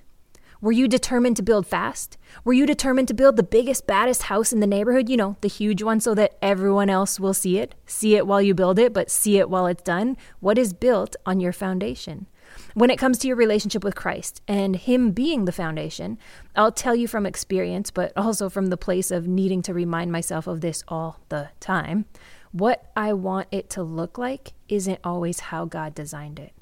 Were 0.60 0.72
you 0.72 0.88
determined 0.88 1.36
to 1.36 1.42
build 1.42 1.66
fast? 1.66 2.16
Were 2.42 2.54
you 2.54 2.64
determined 2.64 3.08
to 3.08 3.14
build 3.14 3.36
the 3.36 3.42
biggest, 3.42 3.86
baddest 3.86 4.22
house 4.22 4.50
in 4.50 4.60
the 4.60 4.66
neighborhood? 4.66 5.10
You 5.10 5.18
know, 5.18 5.36
the 5.42 5.48
huge 5.48 5.82
one 5.82 6.00
so 6.00 6.14
that 6.14 6.38
everyone 6.40 6.88
else 6.88 7.20
will 7.20 7.34
see 7.34 7.58
it? 7.58 7.74
See 7.84 8.16
it 8.16 8.26
while 8.26 8.40
you 8.40 8.54
build 8.54 8.78
it, 8.78 8.94
but 8.94 9.10
see 9.10 9.36
it 9.36 9.50
while 9.50 9.66
it's 9.66 9.82
done? 9.82 10.16
What 10.40 10.56
is 10.56 10.72
built 10.72 11.16
on 11.26 11.38
your 11.38 11.52
foundation? 11.52 12.26
When 12.74 12.90
it 12.90 12.98
comes 12.98 13.18
to 13.18 13.28
your 13.28 13.36
relationship 13.36 13.84
with 13.84 13.94
Christ 13.94 14.42
and 14.48 14.76
Him 14.76 15.12
being 15.12 15.44
the 15.44 15.52
foundation, 15.52 16.18
I'll 16.56 16.72
tell 16.72 16.94
you 16.94 17.08
from 17.08 17.26
experience, 17.26 17.90
but 17.90 18.12
also 18.16 18.48
from 18.48 18.66
the 18.66 18.76
place 18.76 19.10
of 19.10 19.26
needing 19.26 19.62
to 19.62 19.74
remind 19.74 20.12
myself 20.12 20.46
of 20.46 20.60
this 20.60 20.82
all 20.88 21.20
the 21.28 21.50
time. 21.60 22.06
What 22.52 22.90
I 22.96 23.12
want 23.12 23.48
it 23.50 23.68
to 23.70 23.82
look 23.82 24.16
like 24.18 24.52
isn't 24.68 25.00
always 25.02 25.40
how 25.40 25.64
God 25.64 25.94
designed 25.94 26.38
it. 26.38 26.52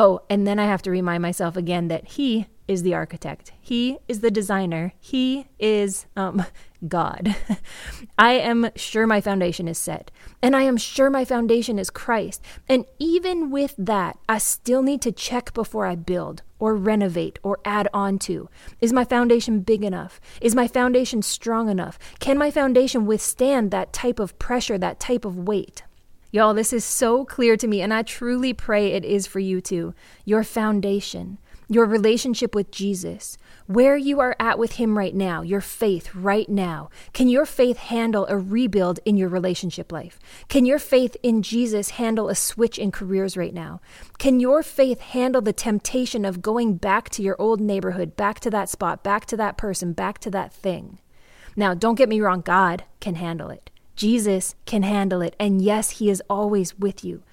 Oh, 0.00 0.20
and 0.30 0.46
then 0.46 0.60
I 0.60 0.66
have 0.66 0.82
to 0.82 0.92
remind 0.92 1.22
myself 1.22 1.56
again 1.56 1.88
that 1.88 2.10
He 2.10 2.46
is 2.68 2.84
the 2.84 2.94
architect. 2.94 3.50
He 3.60 3.98
is 4.06 4.20
the 4.20 4.30
designer. 4.30 4.92
He 5.00 5.46
is 5.58 6.06
um, 6.14 6.46
God. 6.86 7.34
I 8.18 8.34
am 8.34 8.70
sure 8.76 9.08
my 9.08 9.20
foundation 9.20 9.66
is 9.66 9.76
set, 9.76 10.12
and 10.40 10.54
I 10.54 10.62
am 10.62 10.76
sure 10.76 11.10
my 11.10 11.24
foundation 11.24 11.80
is 11.80 11.90
Christ. 11.90 12.44
And 12.68 12.84
even 13.00 13.50
with 13.50 13.74
that, 13.76 14.16
I 14.28 14.38
still 14.38 14.82
need 14.82 15.02
to 15.02 15.10
check 15.10 15.52
before 15.52 15.84
I 15.84 15.96
build 15.96 16.44
or 16.60 16.76
renovate 16.76 17.40
or 17.42 17.58
add 17.64 17.88
on 17.92 18.20
to. 18.20 18.48
Is 18.80 18.92
my 18.92 19.04
foundation 19.04 19.62
big 19.62 19.82
enough? 19.82 20.20
Is 20.40 20.54
my 20.54 20.68
foundation 20.68 21.22
strong 21.22 21.68
enough? 21.68 21.98
Can 22.20 22.38
my 22.38 22.52
foundation 22.52 23.04
withstand 23.04 23.72
that 23.72 23.92
type 23.92 24.20
of 24.20 24.38
pressure, 24.38 24.78
that 24.78 25.00
type 25.00 25.24
of 25.24 25.36
weight? 25.36 25.82
Y'all, 26.30 26.54
this 26.54 26.72
is 26.72 26.84
so 26.84 27.24
clear 27.24 27.56
to 27.56 27.66
me, 27.66 27.80
and 27.80 27.92
I 27.92 28.02
truly 28.02 28.52
pray 28.52 28.92
it 28.92 29.04
is 29.04 29.26
for 29.26 29.40
you 29.40 29.60
too. 29.60 29.94
Your 30.24 30.44
foundation 30.44 31.38
your 31.70 31.84
relationship 31.84 32.54
with 32.54 32.70
Jesus, 32.70 33.36
where 33.66 33.96
you 33.96 34.20
are 34.20 34.34
at 34.40 34.58
with 34.58 34.72
Him 34.72 34.96
right 34.96 35.14
now, 35.14 35.42
your 35.42 35.60
faith 35.60 36.14
right 36.14 36.48
now. 36.48 36.88
Can 37.12 37.28
your 37.28 37.44
faith 37.44 37.76
handle 37.76 38.26
a 38.26 38.38
rebuild 38.38 39.00
in 39.04 39.18
your 39.18 39.28
relationship 39.28 39.92
life? 39.92 40.18
Can 40.48 40.64
your 40.64 40.78
faith 40.78 41.14
in 41.22 41.42
Jesus 41.42 41.90
handle 41.90 42.30
a 42.30 42.34
switch 42.34 42.78
in 42.78 42.90
careers 42.90 43.36
right 43.36 43.52
now? 43.52 43.82
Can 44.16 44.40
your 44.40 44.62
faith 44.62 45.00
handle 45.00 45.42
the 45.42 45.52
temptation 45.52 46.24
of 46.24 46.40
going 46.40 46.76
back 46.76 47.10
to 47.10 47.22
your 47.22 47.36
old 47.38 47.60
neighborhood, 47.60 48.16
back 48.16 48.40
to 48.40 48.50
that 48.50 48.70
spot, 48.70 49.04
back 49.04 49.26
to 49.26 49.36
that 49.36 49.58
person, 49.58 49.92
back 49.92 50.18
to 50.20 50.30
that 50.30 50.54
thing? 50.54 50.98
Now, 51.54 51.74
don't 51.74 51.96
get 51.96 52.08
me 52.08 52.20
wrong, 52.22 52.40
God 52.40 52.84
can 52.98 53.16
handle 53.16 53.50
it. 53.50 53.70
Jesus 53.98 54.54
can 54.64 54.84
handle 54.84 55.20
it. 55.20 55.34
And 55.40 55.60
yes, 55.60 55.90
He 55.90 56.08
is 56.08 56.22
always 56.30 56.78
with 56.78 57.04
you. 57.04 57.24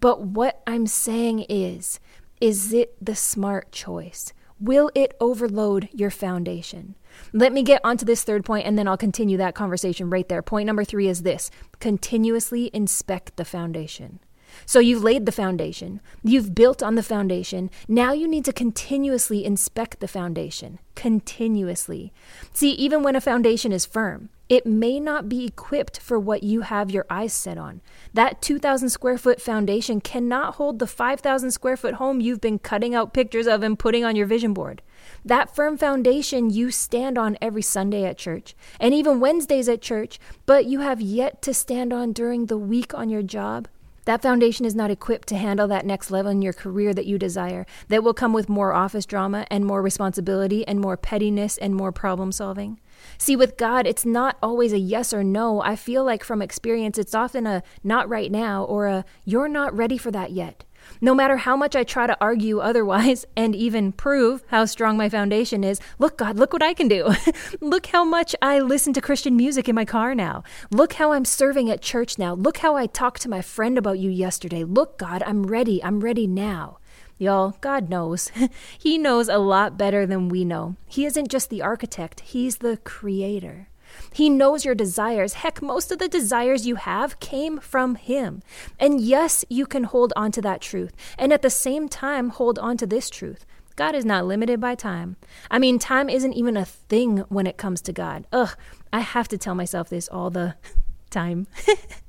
But 0.00 0.22
what 0.22 0.62
I'm 0.66 0.86
saying 0.86 1.44
is, 1.50 2.00
is 2.40 2.72
it 2.72 2.96
the 3.04 3.14
smart 3.14 3.70
choice? 3.70 4.32
Will 4.58 4.90
it 4.94 5.14
overload 5.20 5.90
your 5.92 6.10
foundation? 6.10 6.94
Let 7.34 7.52
me 7.52 7.62
get 7.62 7.82
onto 7.84 8.06
this 8.06 8.24
third 8.24 8.44
point 8.44 8.66
and 8.66 8.78
then 8.78 8.88
I'll 8.88 8.96
continue 8.96 9.36
that 9.36 9.54
conversation 9.54 10.08
right 10.08 10.26
there. 10.28 10.40
Point 10.40 10.66
number 10.66 10.84
three 10.84 11.08
is 11.08 11.22
this 11.22 11.50
continuously 11.78 12.70
inspect 12.72 13.36
the 13.36 13.44
foundation. 13.44 14.20
So 14.64 14.78
you've 14.78 15.02
laid 15.02 15.26
the 15.26 15.32
foundation, 15.32 16.00
you've 16.22 16.54
built 16.54 16.82
on 16.82 16.94
the 16.94 17.02
foundation. 17.02 17.70
Now 17.86 18.12
you 18.12 18.26
need 18.26 18.44
to 18.46 18.52
continuously 18.52 19.44
inspect 19.44 20.00
the 20.00 20.08
foundation. 20.08 20.78
Continuously. 20.94 22.12
See, 22.52 22.70
even 22.70 23.02
when 23.02 23.16
a 23.16 23.20
foundation 23.20 23.72
is 23.72 23.84
firm, 23.84 24.30
it 24.48 24.66
may 24.66 25.00
not 25.00 25.28
be 25.28 25.46
equipped 25.46 25.98
for 25.98 26.18
what 26.18 26.42
you 26.42 26.60
have 26.60 26.90
your 26.90 27.06
eyes 27.08 27.32
set 27.32 27.56
on. 27.56 27.80
That 28.12 28.42
2,000 28.42 28.90
square 28.90 29.16
foot 29.16 29.40
foundation 29.40 30.00
cannot 30.00 30.56
hold 30.56 30.78
the 30.78 30.86
5,000 30.86 31.50
square 31.50 31.76
foot 31.76 31.94
home 31.94 32.20
you've 32.20 32.40
been 32.40 32.58
cutting 32.58 32.94
out 32.94 33.14
pictures 33.14 33.46
of 33.46 33.62
and 33.62 33.78
putting 33.78 34.04
on 34.04 34.16
your 34.16 34.26
vision 34.26 34.52
board. 34.52 34.82
That 35.24 35.54
firm 35.54 35.78
foundation 35.78 36.50
you 36.50 36.70
stand 36.70 37.16
on 37.16 37.38
every 37.40 37.62
Sunday 37.62 38.04
at 38.04 38.18
church 38.18 38.54
and 38.78 38.92
even 38.92 39.20
Wednesdays 39.20 39.68
at 39.68 39.82
church, 39.82 40.18
but 40.44 40.66
you 40.66 40.80
have 40.80 41.00
yet 41.00 41.40
to 41.42 41.54
stand 41.54 41.92
on 41.92 42.12
during 42.12 42.46
the 42.46 42.58
week 42.58 42.92
on 42.94 43.08
your 43.08 43.22
job. 43.22 43.68
That 44.04 44.20
foundation 44.20 44.66
is 44.66 44.74
not 44.74 44.90
equipped 44.90 45.28
to 45.28 45.36
handle 45.36 45.66
that 45.68 45.86
next 45.86 46.10
level 46.10 46.30
in 46.30 46.42
your 46.42 46.52
career 46.52 46.92
that 46.92 47.06
you 47.06 47.18
desire, 47.18 47.64
that 47.88 48.04
will 48.04 48.12
come 48.12 48.34
with 48.34 48.50
more 48.50 48.74
office 48.74 49.06
drama 49.06 49.46
and 49.50 49.64
more 49.64 49.80
responsibility 49.80 50.66
and 50.68 50.78
more 50.78 50.98
pettiness 50.98 51.56
and 51.56 51.74
more 51.74 51.90
problem 51.90 52.30
solving. 52.30 52.78
See, 53.18 53.36
with 53.36 53.56
God, 53.56 53.86
it's 53.86 54.04
not 54.04 54.36
always 54.42 54.72
a 54.72 54.78
yes 54.78 55.12
or 55.12 55.24
no. 55.24 55.60
I 55.62 55.76
feel 55.76 56.04
like 56.04 56.24
from 56.24 56.42
experience, 56.42 56.98
it's 56.98 57.14
often 57.14 57.46
a 57.46 57.62
not 57.82 58.08
right 58.08 58.30
now 58.30 58.64
or 58.64 58.86
a 58.86 59.04
you're 59.24 59.48
not 59.48 59.76
ready 59.76 59.98
for 59.98 60.10
that 60.10 60.32
yet. 60.32 60.64
No 61.00 61.14
matter 61.14 61.38
how 61.38 61.56
much 61.56 61.74
I 61.76 61.84
try 61.84 62.06
to 62.06 62.16
argue 62.20 62.58
otherwise 62.60 63.24
and 63.36 63.54
even 63.54 63.92
prove 63.92 64.44
how 64.48 64.64
strong 64.64 64.96
my 64.96 65.08
foundation 65.08 65.64
is, 65.64 65.80
look, 65.98 66.18
God, 66.18 66.36
look 66.36 66.52
what 66.52 66.62
I 66.62 66.74
can 66.74 66.88
do. 66.88 67.14
look 67.60 67.86
how 67.86 68.04
much 68.04 68.34
I 68.42 68.60
listen 68.60 68.92
to 68.94 69.00
Christian 69.00 69.36
music 69.36 69.68
in 69.68 69.74
my 69.74 69.84
car 69.84 70.14
now. 70.14 70.42
Look 70.70 70.94
how 70.94 71.12
I'm 71.12 71.24
serving 71.24 71.70
at 71.70 71.82
church 71.82 72.18
now. 72.18 72.34
Look 72.34 72.58
how 72.58 72.76
I 72.76 72.86
talked 72.86 73.22
to 73.22 73.28
my 73.28 73.42
friend 73.42 73.78
about 73.78 73.98
you 73.98 74.10
yesterday. 74.10 74.64
Look, 74.64 74.98
God, 74.98 75.22
I'm 75.26 75.44
ready. 75.44 75.82
I'm 75.82 76.00
ready 76.00 76.26
now. 76.26 76.78
Y'all, 77.18 77.56
God 77.60 77.88
knows. 77.88 78.30
he 78.78 78.98
knows 78.98 79.28
a 79.28 79.38
lot 79.38 79.78
better 79.78 80.06
than 80.06 80.28
we 80.28 80.44
know. 80.44 80.76
He 80.86 81.06
isn't 81.06 81.30
just 81.30 81.50
the 81.50 81.62
architect, 81.62 82.20
He's 82.20 82.58
the 82.58 82.78
creator. 82.78 83.68
He 84.12 84.28
knows 84.28 84.64
your 84.64 84.74
desires. 84.74 85.34
Heck, 85.34 85.62
most 85.62 85.92
of 85.92 85.98
the 85.98 86.08
desires 86.08 86.66
you 86.66 86.74
have 86.76 87.20
came 87.20 87.58
from 87.60 87.94
Him. 87.94 88.42
And 88.78 89.00
yes, 89.00 89.44
you 89.48 89.66
can 89.66 89.84
hold 89.84 90.12
on 90.16 90.32
to 90.32 90.42
that 90.42 90.60
truth. 90.60 90.92
And 91.16 91.32
at 91.32 91.42
the 91.42 91.50
same 91.50 91.88
time, 91.88 92.30
hold 92.30 92.58
on 92.58 92.76
to 92.78 92.86
this 92.86 93.08
truth. 93.08 93.46
God 93.76 93.94
is 93.94 94.04
not 94.04 94.26
limited 94.26 94.60
by 94.60 94.74
time. 94.74 95.16
I 95.50 95.58
mean, 95.58 95.78
time 95.78 96.08
isn't 96.08 96.32
even 96.32 96.56
a 96.56 96.64
thing 96.64 97.18
when 97.28 97.46
it 97.46 97.56
comes 97.56 97.80
to 97.82 97.92
God. 97.92 98.26
Ugh, 98.32 98.56
I 98.92 99.00
have 99.00 99.28
to 99.28 99.38
tell 99.38 99.54
myself 99.54 99.88
this 99.88 100.08
all 100.08 100.30
the 100.30 100.54
time. 101.10 101.46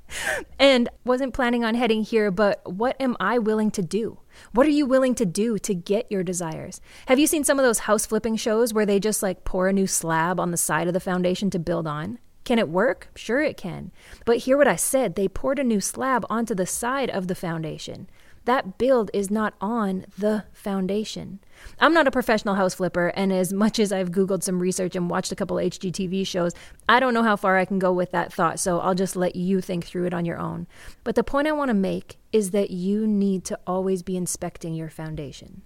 and 0.59 0.89
wasn't 1.03 1.33
planning 1.33 1.63
on 1.63 1.75
heading 1.75 2.03
here, 2.03 2.31
but 2.31 2.61
what 2.71 2.95
am 2.99 3.15
I 3.19 3.37
willing 3.37 3.71
to 3.71 3.81
do? 3.81 4.19
What 4.51 4.67
are 4.67 4.71
you 4.71 4.85
willing 4.85 5.15
to 5.15 5.25
do 5.25 5.57
to 5.59 5.73
get 5.73 6.11
your 6.11 6.23
desires? 6.23 6.81
Have 7.07 7.19
you 7.19 7.27
seen 7.27 7.43
some 7.43 7.59
of 7.59 7.65
those 7.65 7.79
house 7.79 8.05
flipping 8.05 8.35
shows 8.35 8.73
where 8.73 8.85
they 8.85 8.99
just 8.99 9.23
like 9.23 9.43
pour 9.43 9.67
a 9.67 9.73
new 9.73 9.87
slab 9.87 10.39
on 10.39 10.51
the 10.51 10.57
side 10.57 10.87
of 10.87 10.93
the 10.93 10.99
foundation 10.99 11.49
to 11.51 11.59
build 11.59 11.87
on? 11.87 12.19
Can 12.45 12.59
it 12.59 12.69
work? 12.69 13.09
Sure, 13.15 13.41
it 13.41 13.57
can. 13.57 13.91
But 14.23 14.37
hear 14.37 14.55
what 14.55 14.67
I 14.67 14.75
said 14.75 15.15
they 15.15 15.27
poured 15.27 15.57
a 15.57 15.63
new 15.63 15.81
slab 15.81 16.25
onto 16.29 16.53
the 16.53 16.67
side 16.67 17.09
of 17.09 17.27
the 17.27 17.35
foundation 17.35 18.07
that 18.45 18.77
build 18.77 19.11
is 19.13 19.29
not 19.29 19.53
on 19.59 20.05
the 20.17 20.45
foundation. 20.53 21.39
I'm 21.79 21.93
not 21.93 22.07
a 22.07 22.11
professional 22.11 22.55
house 22.55 22.75
flipper, 22.75 23.07
and 23.09 23.33
as 23.33 23.51
much 23.51 23.79
as 23.79 23.91
I've 23.91 24.11
Googled 24.11 24.43
some 24.43 24.59
research 24.59 24.95
and 24.95 25.09
watched 25.09 25.31
a 25.31 25.35
couple 25.35 25.57
HGTV 25.57 26.25
shows, 26.25 26.53
I 26.87 26.99
don't 26.99 27.13
know 27.13 27.23
how 27.23 27.35
far 27.35 27.57
I 27.57 27.65
can 27.65 27.79
go 27.79 27.91
with 27.91 28.11
that 28.11 28.31
thought, 28.31 28.59
so 28.59 28.79
I'll 28.79 28.95
just 28.95 29.15
let 29.15 29.35
you 29.35 29.61
think 29.61 29.85
through 29.85 30.05
it 30.05 30.13
on 30.13 30.25
your 30.25 30.37
own. 30.37 30.67
But 31.03 31.15
the 31.15 31.23
point 31.23 31.47
I 31.47 31.51
want 31.51 31.69
to 31.69 31.75
make 31.75 32.17
is 32.31 32.51
that 32.51 32.71
you 32.71 33.07
need 33.07 33.45
to 33.45 33.59
always 33.65 34.03
be 34.03 34.17
inspecting 34.17 34.75
your 34.75 34.89
foundation. 34.89 35.63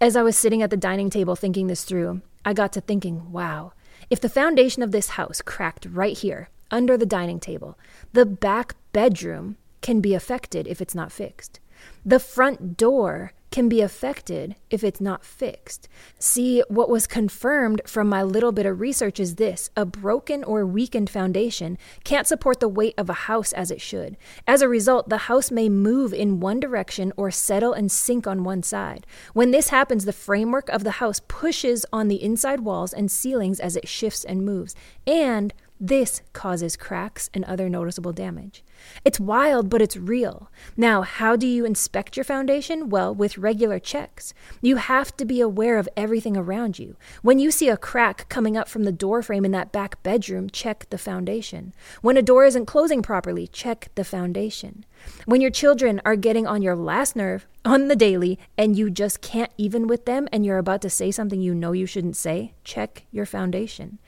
As 0.00 0.16
I 0.16 0.22
was 0.22 0.36
sitting 0.36 0.62
at 0.62 0.70
the 0.70 0.76
dining 0.76 1.10
table 1.10 1.36
thinking 1.36 1.66
this 1.66 1.84
through, 1.84 2.22
I 2.44 2.52
got 2.52 2.72
to 2.74 2.80
thinking, 2.80 3.32
wow, 3.32 3.72
if 4.08 4.20
the 4.20 4.28
foundation 4.28 4.82
of 4.82 4.92
this 4.92 5.10
house 5.10 5.42
cracked 5.42 5.86
right 5.90 6.16
here, 6.16 6.48
under 6.70 6.96
the 6.96 7.06
dining 7.06 7.40
table, 7.40 7.78
the 8.12 8.24
back 8.24 8.74
bedroom 8.92 9.56
can 9.82 10.00
be 10.00 10.14
affected 10.14 10.66
if 10.66 10.80
it's 10.80 10.94
not 10.94 11.12
fixed. 11.12 11.60
The 12.04 12.18
front 12.18 12.76
door 12.76 13.32
can 13.50 13.68
be 13.68 13.80
affected 13.80 14.54
if 14.70 14.84
it's 14.84 15.00
not 15.00 15.24
fixed. 15.24 15.88
See, 16.18 16.62
what 16.68 16.88
was 16.88 17.06
confirmed 17.06 17.82
from 17.84 18.08
my 18.08 18.22
little 18.22 18.52
bit 18.52 18.66
of 18.66 18.80
research 18.80 19.18
is 19.18 19.36
this 19.36 19.70
a 19.76 19.84
broken 19.84 20.44
or 20.44 20.64
weakened 20.64 21.10
foundation 21.10 21.76
can't 22.04 22.26
support 22.26 22.60
the 22.60 22.68
weight 22.68 22.94
of 22.96 23.10
a 23.10 23.24
house 23.28 23.52
as 23.52 23.70
it 23.70 23.80
should. 23.80 24.16
As 24.46 24.62
a 24.62 24.68
result, 24.68 25.08
the 25.08 25.18
house 25.18 25.50
may 25.50 25.68
move 25.68 26.14
in 26.14 26.40
one 26.40 26.60
direction 26.60 27.12
or 27.16 27.30
settle 27.30 27.72
and 27.72 27.90
sink 27.90 28.26
on 28.26 28.44
one 28.44 28.62
side. 28.62 29.06
When 29.34 29.50
this 29.50 29.68
happens, 29.68 30.04
the 30.04 30.12
framework 30.12 30.68
of 30.68 30.84
the 30.84 30.92
house 30.92 31.20
pushes 31.26 31.84
on 31.92 32.08
the 32.08 32.22
inside 32.22 32.60
walls 32.60 32.92
and 32.92 33.10
ceilings 33.10 33.58
as 33.58 33.76
it 33.76 33.88
shifts 33.88 34.24
and 34.24 34.44
moves. 34.44 34.74
And 35.06 35.52
this 35.80 36.20
causes 36.34 36.76
cracks 36.76 37.30
and 37.32 37.42
other 37.46 37.70
noticeable 37.70 38.12
damage. 38.12 38.62
It's 39.02 39.18
wild, 39.18 39.70
but 39.70 39.80
it's 39.80 39.96
real. 39.96 40.50
Now, 40.76 41.00
how 41.02 41.36
do 41.36 41.46
you 41.46 41.64
inspect 41.64 42.16
your 42.16 42.24
foundation? 42.24 42.90
Well, 42.90 43.14
with 43.14 43.38
regular 43.38 43.78
checks. 43.78 44.34
You 44.60 44.76
have 44.76 45.16
to 45.16 45.24
be 45.24 45.40
aware 45.40 45.78
of 45.78 45.88
everything 45.96 46.36
around 46.36 46.78
you. 46.78 46.96
When 47.22 47.38
you 47.38 47.50
see 47.50 47.70
a 47.70 47.78
crack 47.78 48.28
coming 48.28 48.58
up 48.58 48.68
from 48.68 48.84
the 48.84 48.92
door 48.92 49.22
frame 49.22 49.44
in 49.44 49.52
that 49.52 49.72
back 49.72 50.02
bedroom, 50.02 50.50
check 50.50 50.86
the 50.90 50.98
foundation. 50.98 51.72
When 52.02 52.18
a 52.18 52.22
door 52.22 52.44
isn't 52.44 52.66
closing 52.66 53.00
properly, 53.00 53.46
check 53.46 53.90
the 53.94 54.04
foundation. 54.04 54.84
When 55.24 55.40
your 55.40 55.50
children 55.50 56.00
are 56.04 56.16
getting 56.16 56.46
on 56.46 56.60
your 56.60 56.76
last 56.76 57.16
nerve 57.16 57.46
on 57.64 57.88
the 57.88 57.96
daily 57.96 58.38
and 58.58 58.76
you 58.76 58.90
just 58.90 59.22
can't 59.22 59.52
even 59.56 59.86
with 59.86 60.04
them 60.04 60.28
and 60.30 60.44
you're 60.44 60.58
about 60.58 60.82
to 60.82 60.90
say 60.90 61.10
something 61.10 61.40
you 61.40 61.54
know 61.54 61.72
you 61.72 61.86
shouldn't 61.86 62.16
say, 62.16 62.52
check 62.64 63.04
your 63.10 63.26
foundation. 63.26 63.98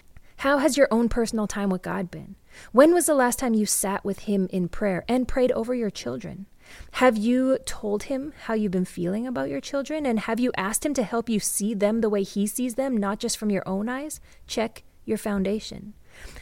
How 0.42 0.58
has 0.58 0.76
your 0.76 0.88
own 0.90 1.08
personal 1.08 1.46
time 1.46 1.70
with 1.70 1.82
God 1.82 2.10
been? 2.10 2.34
When 2.72 2.92
was 2.92 3.06
the 3.06 3.14
last 3.14 3.38
time 3.38 3.54
you 3.54 3.64
sat 3.64 4.04
with 4.04 4.18
Him 4.26 4.48
in 4.50 4.68
prayer 4.68 5.04
and 5.06 5.28
prayed 5.28 5.52
over 5.52 5.72
your 5.72 5.88
children? 5.88 6.46
Have 6.94 7.16
you 7.16 7.58
told 7.64 8.04
him 8.04 8.32
how 8.46 8.54
you've 8.54 8.72
been 8.72 8.84
feeling 8.84 9.24
about 9.24 9.50
your 9.50 9.60
children? 9.60 10.04
And 10.04 10.18
have 10.18 10.40
you 10.40 10.50
asked 10.56 10.84
him 10.84 10.94
to 10.94 11.04
help 11.04 11.28
you 11.28 11.38
see 11.38 11.74
them 11.74 12.00
the 12.00 12.08
way 12.08 12.24
he 12.24 12.48
sees 12.48 12.74
them, 12.74 12.96
not 12.96 13.20
just 13.20 13.36
from 13.36 13.50
your 13.50 13.62
own 13.68 13.88
eyes? 13.88 14.20
Check 14.48 14.82
your 15.04 15.16
foundation. 15.16 15.94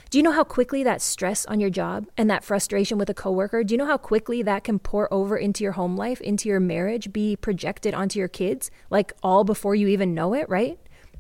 Do 0.09 0.17
you 0.17 0.23
know 0.23 0.33
how 0.33 0.45
quickly 0.45 0.83
that 0.83 1.03
stress 1.03 1.45
on 1.45 1.61
your 1.61 1.69
job 1.69 2.07
and 2.17 2.31
that 2.31 2.45
frustration 2.45 2.97
with 2.97 3.11
a 3.11 3.15
coworker, 3.15 3.63
do 3.65 3.75
you 3.75 3.79
know 3.79 3.87
how 3.87 3.99
quickly 3.99 4.43
that 4.45 4.65
can 4.65 4.79
pour 4.79 5.13
over 5.13 5.37
into 5.37 5.63
your 5.63 5.73
home 5.73 5.95
life, 5.95 6.23
into 6.23 6.49
your 6.49 6.61
marriage, 6.61 7.13
be 7.13 7.37
projected 7.37 7.93
onto 7.93 8.19
your 8.19 8.29
kids, 8.29 8.71
like 8.89 9.13
all 9.23 9.45
before 9.45 9.75
you 9.75 9.89
even 9.89 10.15
know 10.15 10.33
it, 10.33 10.49
right? 10.49 10.79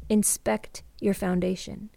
Inspect 0.08 0.82
your 0.98 1.14
foundation. 1.14 1.90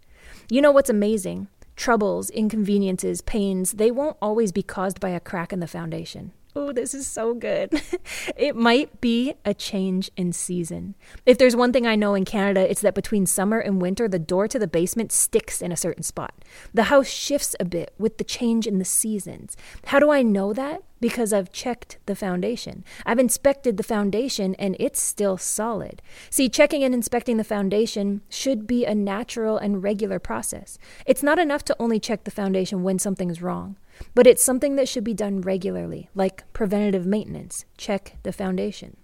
You 0.50 0.60
know 0.60 0.72
what's 0.72 0.90
amazing? 0.90 1.48
Troubles, 1.74 2.28
inconveniences, 2.28 3.22
pains, 3.22 3.72
they 3.72 3.90
won't 3.90 4.18
always 4.20 4.52
be 4.52 4.62
caused 4.62 5.00
by 5.00 5.08
a 5.08 5.20
crack 5.20 5.54
in 5.54 5.60
the 5.60 5.66
foundation. 5.66 6.32
Oh, 6.56 6.72
this 6.72 6.94
is 6.94 7.08
so 7.08 7.34
good. 7.34 7.82
it 8.36 8.54
might 8.54 9.00
be 9.00 9.34
a 9.44 9.52
change 9.52 10.08
in 10.16 10.32
season. 10.32 10.94
If 11.26 11.36
there's 11.36 11.56
one 11.56 11.72
thing 11.72 11.84
I 11.84 11.96
know 11.96 12.14
in 12.14 12.24
Canada, 12.24 12.68
it's 12.70 12.82
that 12.82 12.94
between 12.94 13.26
summer 13.26 13.58
and 13.58 13.82
winter, 13.82 14.06
the 14.06 14.20
door 14.20 14.46
to 14.46 14.58
the 14.60 14.68
basement 14.68 15.10
sticks 15.10 15.60
in 15.60 15.72
a 15.72 15.76
certain 15.76 16.04
spot. 16.04 16.32
The 16.72 16.84
house 16.84 17.08
shifts 17.08 17.56
a 17.58 17.64
bit 17.64 17.92
with 17.98 18.18
the 18.18 18.24
change 18.24 18.68
in 18.68 18.78
the 18.78 18.84
seasons. 18.84 19.56
How 19.86 19.98
do 19.98 20.12
I 20.12 20.22
know 20.22 20.52
that? 20.52 20.84
Because 21.00 21.32
I've 21.32 21.50
checked 21.50 21.98
the 22.06 22.14
foundation. 22.14 22.84
I've 23.04 23.18
inspected 23.18 23.76
the 23.76 23.82
foundation 23.82 24.54
and 24.54 24.76
it's 24.78 25.02
still 25.02 25.36
solid. 25.36 26.02
See, 26.30 26.48
checking 26.48 26.84
and 26.84 26.94
inspecting 26.94 27.36
the 27.36 27.42
foundation 27.42 28.22
should 28.28 28.68
be 28.68 28.84
a 28.84 28.94
natural 28.94 29.58
and 29.58 29.82
regular 29.82 30.20
process. 30.20 30.78
It's 31.04 31.22
not 31.22 31.40
enough 31.40 31.64
to 31.64 31.76
only 31.80 31.98
check 31.98 32.22
the 32.22 32.30
foundation 32.30 32.84
when 32.84 33.00
something's 33.00 33.42
wrong. 33.42 33.76
But 34.14 34.26
it's 34.26 34.42
something 34.42 34.76
that 34.76 34.88
should 34.88 35.04
be 35.04 35.14
done 35.14 35.40
regularly, 35.40 36.08
like 36.14 36.50
preventative 36.52 37.06
maintenance. 37.06 37.64
Check 37.76 38.16
the 38.22 38.32
foundation. 38.32 38.96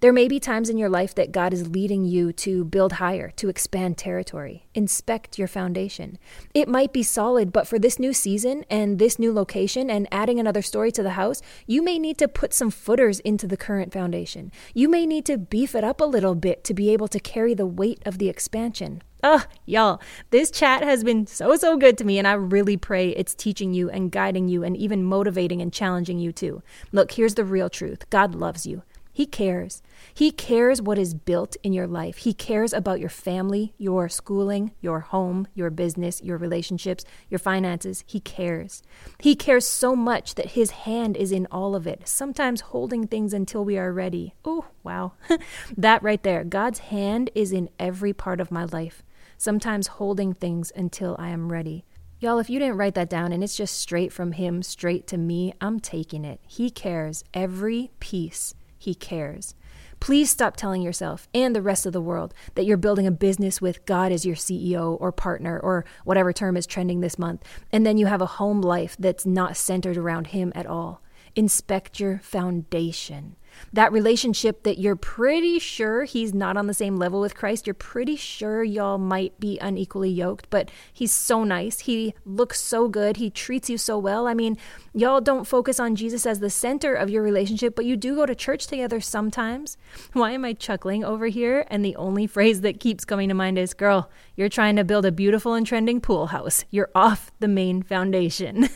There 0.00 0.14
may 0.14 0.28
be 0.28 0.40
times 0.40 0.70
in 0.70 0.78
your 0.78 0.88
life 0.88 1.14
that 1.16 1.30
God 1.30 1.52
is 1.52 1.68
leading 1.68 2.06
you 2.06 2.32
to 2.32 2.64
build 2.64 2.92
higher, 2.92 3.32
to 3.36 3.50
expand 3.50 3.98
territory. 3.98 4.66
Inspect 4.74 5.38
your 5.38 5.46
foundation. 5.46 6.16
It 6.54 6.68
might 6.70 6.94
be 6.94 7.02
solid, 7.02 7.52
but 7.52 7.68
for 7.68 7.78
this 7.78 7.98
new 7.98 8.14
season 8.14 8.64
and 8.70 8.98
this 8.98 9.18
new 9.18 9.30
location 9.30 9.90
and 9.90 10.08
adding 10.10 10.40
another 10.40 10.62
story 10.62 10.90
to 10.92 11.02
the 11.02 11.10
house, 11.10 11.42
you 11.66 11.82
may 11.82 11.98
need 11.98 12.16
to 12.16 12.28
put 12.28 12.54
some 12.54 12.70
footers 12.70 13.20
into 13.20 13.46
the 13.46 13.58
current 13.58 13.92
foundation. 13.92 14.50
You 14.72 14.88
may 14.88 15.04
need 15.04 15.26
to 15.26 15.36
beef 15.36 15.74
it 15.74 15.84
up 15.84 16.00
a 16.00 16.04
little 16.04 16.34
bit 16.34 16.64
to 16.64 16.72
be 16.72 16.88
able 16.94 17.08
to 17.08 17.20
carry 17.20 17.52
the 17.52 17.66
weight 17.66 18.00
of 18.06 18.16
the 18.16 18.30
expansion. 18.30 19.02
Oh, 19.22 19.44
y'all, 19.66 20.00
this 20.30 20.50
chat 20.50 20.82
has 20.82 21.04
been 21.04 21.26
so, 21.26 21.54
so 21.56 21.76
good 21.76 21.98
to 21.98 22.04
me, 22.04 22.18
and 22.18 22.26
I 22.26 22.32
really 22.32 22.76
pray 22.76 23.10
it's 23.10 23.34
teaching 23.34 23.74
you 23.74 23.90
and 23.90 24.10
guiding 24.10 24.48
you 24.48 24.64
and 24.64 24.76
even 24.76 25.04
motivating 25.04 25.60
and 25.60 25.72
challenging 25.72 26.18
you 26.18 26.32
too. 26.32 26.62
Look, 26.90 27.12
here's 27.12 27.34
the 27.34 27.44
real 27.44 27.68
truth 27.68 28.08
God 28.08 28.34
loves 28.34 28.66
you. 28.66 28.82
He 29.12 29.26
cares. 29.26 29.82
He 30.14 30.30
cares 30.30 30.80
what 30.80 30.96
is 30.96 31.12
built 31.12 31.56
in 31.62 31.74
your 31.74 31.86
life. 31.86 32.18
He 32.18 32.32
cares 32.32 32.72
about 32.72 33.00
your 33.00 33.10
family, 33.10 33.74
your 33.76 34.08
schooling, 34.08 34.70
your 34.80 35.00
home, 35.00 35.46
your 35.52 35.68
business, 35.68 36.22
your 36.22 36.38
relationships, 36.38 37.04
your 37.28 37.38
finances. 37.38 38.04
He 38.06 38.20
cares. 38.20 38.82
He 39.18 39.34
cares 39.34 39.66
so 39.66 39.94
much 39.94 40.36
that 40.36 40.52
his 40.52 40.70
hand 40.70 41.16
is 41.18 41.32
in 41.32 41.46
all 41.50 41.74
of 41.74 41.86
it, 41.86 42.08
sometimes 42.08 42.62
holding 42.62 43.06
things 43.06 43.34
until 43.34 43.64
we 43.64 43.76
are 43.76 43.92
ready. 43.92 44.34
Oh, 44.44 44.66
wow. 44.82 45.12
that 45.76 46.02
right 46.02 46.22
there. 46.22 46.44
God's 46.44 46.78
hand 46.78 47.28
is 47.34 47.52
in 47.52 47.68
every 47.78 48.14
part 48.14 48.40
of 48.40 48.50
my 48.50 48.64
life 48.64 49.02
sometimes 49.40 49.86
holding 49.86 50.34
things 50.34 50.70
until 50.76 51.16
I 51.18 51.30
am 51.30 51.50
ready. 51.50 51.82
Y'all, 52.18 52.38
if 52.38 52.50
you 52.50 52.58
didn't 52.58 52.76
write 52.76 52.94
that 52.94 53.08
down 53.08 53.32
and 53.32 53.42
it's 53.42 53.56
just 53.56 53.78
straight 53.78 54.12
from 54.12 54.32
him, 54.32 54.62
straight 54.62 55.06
to 55.06 55.16
me, 55.16 55.54
I'm 55.62 55.80
taking 55.80 56.26
it. 56.26 56.40
He 56.46 56.68
cares. 56.68 57.24
Every 57.32 57.90
piece, 58.00 58.54
he 58.76 58.94
cares. 58.94 59.54
Please 59.98 60.30
stop 60.30 60.56
telling 60.56 60.82
yourself 60.82 61.26
and 61.32 61.56
the 61.56 61.62
rest 61.62 61.86
of 61.86 61.94
the 61.94 62.02
world 62.02 62.34
that 62.54 62.66
you're 62.66 62.76
building 62.76 63.06
a 63.06 63.10
business 63.10 63.62
with 63.62 63.86
God 63.86 64.12
as 64.12 64.26
your 64.26 64.36
CEO 64.36 64.98
or 65.00 65.10
partner 65.10 65.58
or 65.58 65.86
whatever 66.04 66.34
term 66.34 66.54
is 66.58 66.66
trending 66.66 67.00
this 67.00 67.18
month, 67.18 67.42
and 67.72 67.86
then 67.86 67.96
you 67.96 68.06
have 68.06 68.20
a 68.20 68.26
home 68.26 68.60
life 68.60 68.94
that's 68.98 69.24
not 69.24 69.56
centered 69.56 69.96
around 69.96 70.28
Him 70.28 70.52
at 70.54 70.66
all. 70.66 71.00
Inspect 71.34 71.98
your 71.98 72.18
foundation. 72.18 73.36
That 73.72 73.92
relationship 73.92 74.62
that 74.64 74.78
you're 74.78 74.96
pretty 74.96 75.58
sure 75.58 76.04
he's 76.04 76.34
not 76.34 76.56
on 76.56 76.66
the 76.66 76.74
same 76.74 76.96
level 76.96 77.20
with 77.20 77.34
Christ, 77.34 77.66
you're 77.66 77.74
pretty 77.74 78.16
sure 78.16 78.62
y'all 78.62 78.98
might 78.98 79.38
be 79.38 79.58
unequally 79.58 80.10
yoked, 80.10 80.48
but 80.50 80.70
he's 80.92 81.12
so 81.12 81.44
nice. 81.44 81.80
He 81.80 82.14
looks 82.24 82.60
so 82.60 82.88
good. 82.88 83.18
He 83.18 83.30
treats 83.30 83.70
you 83.70 83.78
so 83.78 83.98
well. 83.98 84.26
I 84.26 84.34
mean, 84.34 84.56
y'all 84.92 85.20
don't 85.20 85.46
focus 85.46 85.78
on 85.78 85.96
Jesus 85.96 86.26
as 86.26 86.40
the 86.40 86.50
center 86.50 86.94
of 86.94 87.10
your 87.10 87.22
relationship, 87.22 87.74
but 87.76 87.84
you 87.84 87.96
do 87.96 88.16
go 88.16 88.26
to 88.26 88.34
church 88.34 88.66
together 88.66 89.00
sometimes. 89.00 89.76
Why 90.12 90.32
am 90.32 90.44
I 90.44 90.52
chuckling 90.52 91.04
over 91.04 91.26
here? 91.26 91.66
And 91.68 91.84
the 91.84 91.96
only 91.96 92.26
phrase 92.26 92.60
that 92.62 92.80
keeps 92.80 93.04
coming 93.04 93.28
to 93.28 93.34
mind 93.34 93.58
is, 93.58 93.74
girl, 93.74 94.10
you're 94.36 94.48
trying 94.48 94.76
to 94.76 94.84
build 94.84 95.04
a 95.04 95.12
beautiful 95.12 95.54
and 95.54 95.66
trending 95.66 96.00
pool 96.00 96.28
house. 96.28 96.64
You're 96.70 96.90
off 96.94 97.30
the 97.40 97.48
main 97.48 97.82
foundation. 97.82 98.68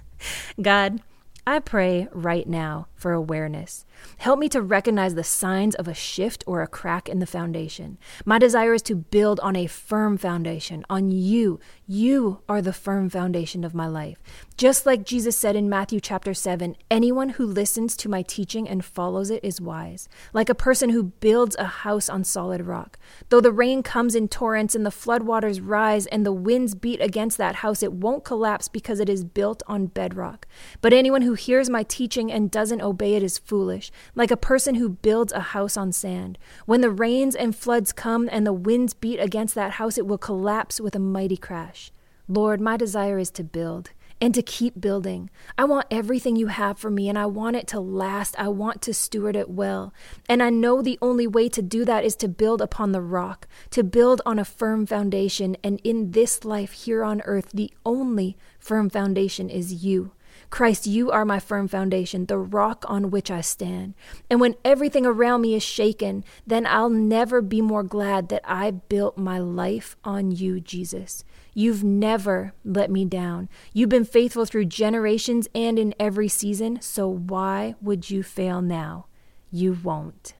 God, 0.62 1.00
I 1.46 1.58
pray 1.58 2.08
right 2.12 2.48
now 2.48 2.86
for 3.02 3.12
awareness. 3.12 3.84
Help 4.18 4.38
me 4.38 4.48
to 4.48 4.62
recognize 4.62 5.14
the 5.16 5.24
signs 5.24 5.74
of 5.74 5.88
a 5.88 5.94
shift 5.94 6.44
or 6.46 6.62
a 6.62 6.68
crack 6.68 7.08
in 7.08 7.18
the 7.18 7.26
foundation. 7.26 7.98
My 8.24 8.38
desire 8.38 8.74
is 8.74 8.82
to 8.82 8.94
build 8.94 9.40
on 9.40 9.56
a 9.56 9.66
firm 9.66 10.16
foundation, 10.16 10.84
on 10.88 11.10
you. 11.10 11.58
You 11.86 12.40
are 12.48 12.62
the 12.62 12.72
firm 12.72 13.10
foundation 13.10 13.64
of 13.64 13.74
my 13.74 13.88
life. 13.88 14.18
Just 14.56 14.86
like 14.86 15.04
Jesus 15.04 15.36
said 15.36 15.56
in 15.56 15.68
Matthew 15.68 15.98
chapter 15.98 16.32
7, 16.32 16.76
anyone 16.90 17.30
who 17.30 17.44
listens 17.44 17.96
to 17.96 18.08
my 18.08 18.22
teaching 18.22 18.68
and 18.68 18.84
follows 18.84 19.30
it 19.30 19.42
is 19.42 19.60
wise, 19.60 20.08
like 20.32 20.48
a 20.48 20.54
person 20.54 20.90
who 20.90 21.04
builds 21.04 21.56
a 21.56 21.64
house 21.64 22.08
on 22.08 22.22
solid 22.22 22.62
rock. 22.62 22.98
Though 23.28 23.40
the 23.40 23.52
rain 23.52 23.82
comes 23.82 24.14
in 24.14 24.28
torrents 24.28 24.74
and 24.74 24.86
the 24.86 24.90
floodwaters 24.90 25.60
rise 25.62 26.06
and 26.06 26.24
the 26.24 26.32
winds 26.32 26.74
beat 26.76 27.00
against 27.00 27.38
that 27.38 27.56
house, 27.56 27.82
it 27.82 27.92
won't 27.92 28.24
collapse 28.24 28.68
because 28.68 29.00
it 29.00 29.08
is 29.08 29.24
built 29.24 29.62
on 29.66 29.86
bedrock. 29.86 30.46
But 30.80 30.92
anyone 30.92 31.22
who 31.22 31.34
hears 31.34 31.68
my 31.68 31.82
teaching 31.82 32.30
and 32.30 32.50
doesn't 32.50 32.80
obey 32.92 33.14
it 33.14 33.22
is 33.22 33.38
foolish, 33.38 33.90
like 34.14 34.30
a 34.30 34.36
person 34.36 34.76
who 34.76 34.88
builds 34.88 35.32
a 35.32 35.40
house 35.40 35.76
on 35.76 35.92
sand. 35.92 36.38
When 36.66 36.82
the 36.82 36.90
rains 36.90 37.34
and 37.34 37.56
floods 37.56 37.92
come 37.92 38.28
and 38.30 38.46
the 38.46 38.52
winds 38.52 38.94
beat 38.94 39.18
against 39.18 39.54
that 39.54 39.72
house, 39.72 39.98
it 39.98 40.06
will 40.06 40.18
collapse 40.18 40.80
with 40.80 40.94
a 40.94 41.00
mighty 41.00 41.36
crash. 41.36 41.90
Lord, 42.28 42.60
my 42.60 42.76
desire 42.76 43.18
is 43.18 43.30
to 43.32 43.44
build 43.44 43.90
and 44.20 44.34
to 44.36 44.42
keep 44.42 44.80
building. 44.80 45.28
I 45.58 45.64
want 45.64 45.88
everything 45.90 46.36
you 46.36 46.46
have 46.46 46.78
for 46.78 46.90
me 46.90 47.08
and 47.08 47.18
I 47.18 47.26
want 47.26 47.56
it 47.56 47.66
to 47.68 47.80
last. 47.80 48.38
I 48.38 48.48
want 48.48 48.80
to 48.82 48.94
steward 48.94 49.34
it 49.34 49.50
well. 49.50 49.92
And 50.28 50.40
I 50.40 50.48
know 50.48 50.80
the 50.80 50.98
only 51.02 51.26
way 51.26 51.48
to 51.48 51.60
do 51.60 51.84
that 51.86 52.04
is 52.04 52.14
to 52.16 52.28
build 52.28 52.62
upon 52.62 52.92
the 52.92 53.00
rock, 53.00 53.48
to 53.70 53.82
build 53.82 54.22
on 54.24 54.38
a 54.38 54.44
firm 54.44 54.86
foundation. 54.86 55.56
And 55.64 55.80
in 55.82 56.12
this 56.12 56.44
life 56.44 56.70
here 56.72 57.02
on 57.02 57.20
earth, 57.22 57.50
the 57.52 57.72
only 57.84 58.36
firm 58.60 58.88
foundation 58.88 59.50
is 59.50 59.84
you. 59.84 60.12
Christ, 60.52 60.86
you 60.86 61.10
are 61.10 61.24
my 61.24 61.40
firm 61.40 61.66
foundation, 61.66 62.26
the 62.26 62.36
rock 62.36 62.84
on 62.86 63.10
which 63.10 63.30
I 63.30 63.40
stand. 63.40 63.94
And 64.28 64.38
when 64.38 64.54
everything 64.66 65.06
around 65.06 65.40
me 65.40 65.54
is 65.54 65.62
shaken, 65.62 66.24
then 66.46 66.66
I'll 66.66 66.90
never 66.90 67.40
be 67.40 67.62
more 67.62 67.82
glad 67.82 68.28
that 68.28 68.42
I 68.44 68.70
built 68.70 69.16
my 69.16 69.38
life 69.38 69.96
on 70.04 70.30
you, 70.30 70.60
Jesus. 70.60 71.24
You've 71.54 71.82
never 71.82 72.52
let 72.66 72.90
me 72.90 73.06
down. 73.06 73.48
You've 73.72 73.88
been 73.88 74.04
faithful 74.04 74.44
through 74.44 74.66
generations 74.66 75.48
and 75.54 75.78
in 75.78 75.94
every 75.98 76.28
season, 76.28 76.82
so 76.82 77.08
why 77.08 77.74
would 77.80 78.10
you 78.10 78.22
fail 78.22 78.60
now? 78.60 79.06
You 79.50 79.78
won't. 79.82 80.34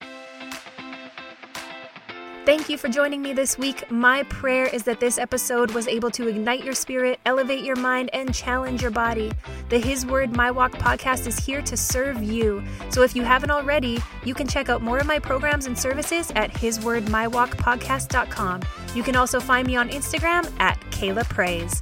Thank 2.45 2.69
you 2.69 2.77
for 2.77 2.89
joining 2.89 3.23
me 3.23 3.35
this 3.35 3.57
week. 3.57 3.89
My 3.89 4.25
prayer 4.25 4.67
is 4.67 4.83
that 4.83 4.99
this 4.99 5.17
episode 5.17 5.71
was 5.71 5.87
able 5.87 6.11
to 6.11 6.27
ignite 6.27 6.65
your 6.65 6.75
spirit, 6.75 7.21
elevate 7.25 7.63
your 7.63 7.77
mind, 7.77 8.11
and 8.13 8.35
challenge 8.35 8.83
your 8.83 8.91
body. 8.91 9.31
The 9.69 9.79
His 9.79 10.05
Word 10.05 10.35
My 10.35 10.51
Walk 10.51 10.73
podcast 10.73 11.29
is 11.29 11.39
here 11.39 11.63
to 11.63 11.77
serve 11.77 12.21
you. 12.21 12.65
So 12.91 13.03
if 13.03 13.15
you 13.15 13.23
haven't 13.23 13.53
already, 13.53 14.01
you 14.25 14.35
can 14.35 14.49
check 14.49 14.69
out 14.69 14.83
more 14.83 14.99
of 14.99 15.07
my 15.07 15.21
programs 15.21 15.67
and 15.67 15.79
services 15.79 16.33
at 16.35 16.51
hiswordmywalkpodcast.com. 16.51 18.63
You 18.97 19.03
can 19.05 19.15
also 19.15 19.39
find 19.39 19.65
me 19.65 19.77
on 19.77 19.89
Instagram 19.91 20.53
at 20.59 20.81
Kayla 20.91 21.29
Praise. 21.29 21.81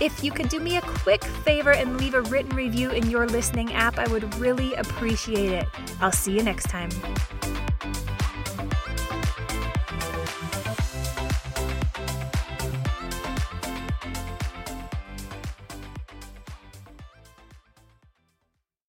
If 0.00 0.24
you 0.24 0.32
could 0.32 0.48
do 0.48 0.58
me 0.58 0.78
a 0.78 0.82
quick 0.82 1.22
favor 1.22 1.70
and 1.70 2.00
leave 2.00 2.14
a 2.14 2.22
written 2.22 2.56
review 2.56 2.90
in 2.90 3.08
your 3.08 3.28
listening 3.28 3.74
app, 3.74 3.96
I 3.96 4.08
would 4.08 4.34
really 4.40 4.74
appreciate 4.74 5.52
it. 5.52 5.68
I'll 6.00 6.10
see 6.10 6.36
you 6.36 6.42
next 6.42 6.64
time. 6.64 6.90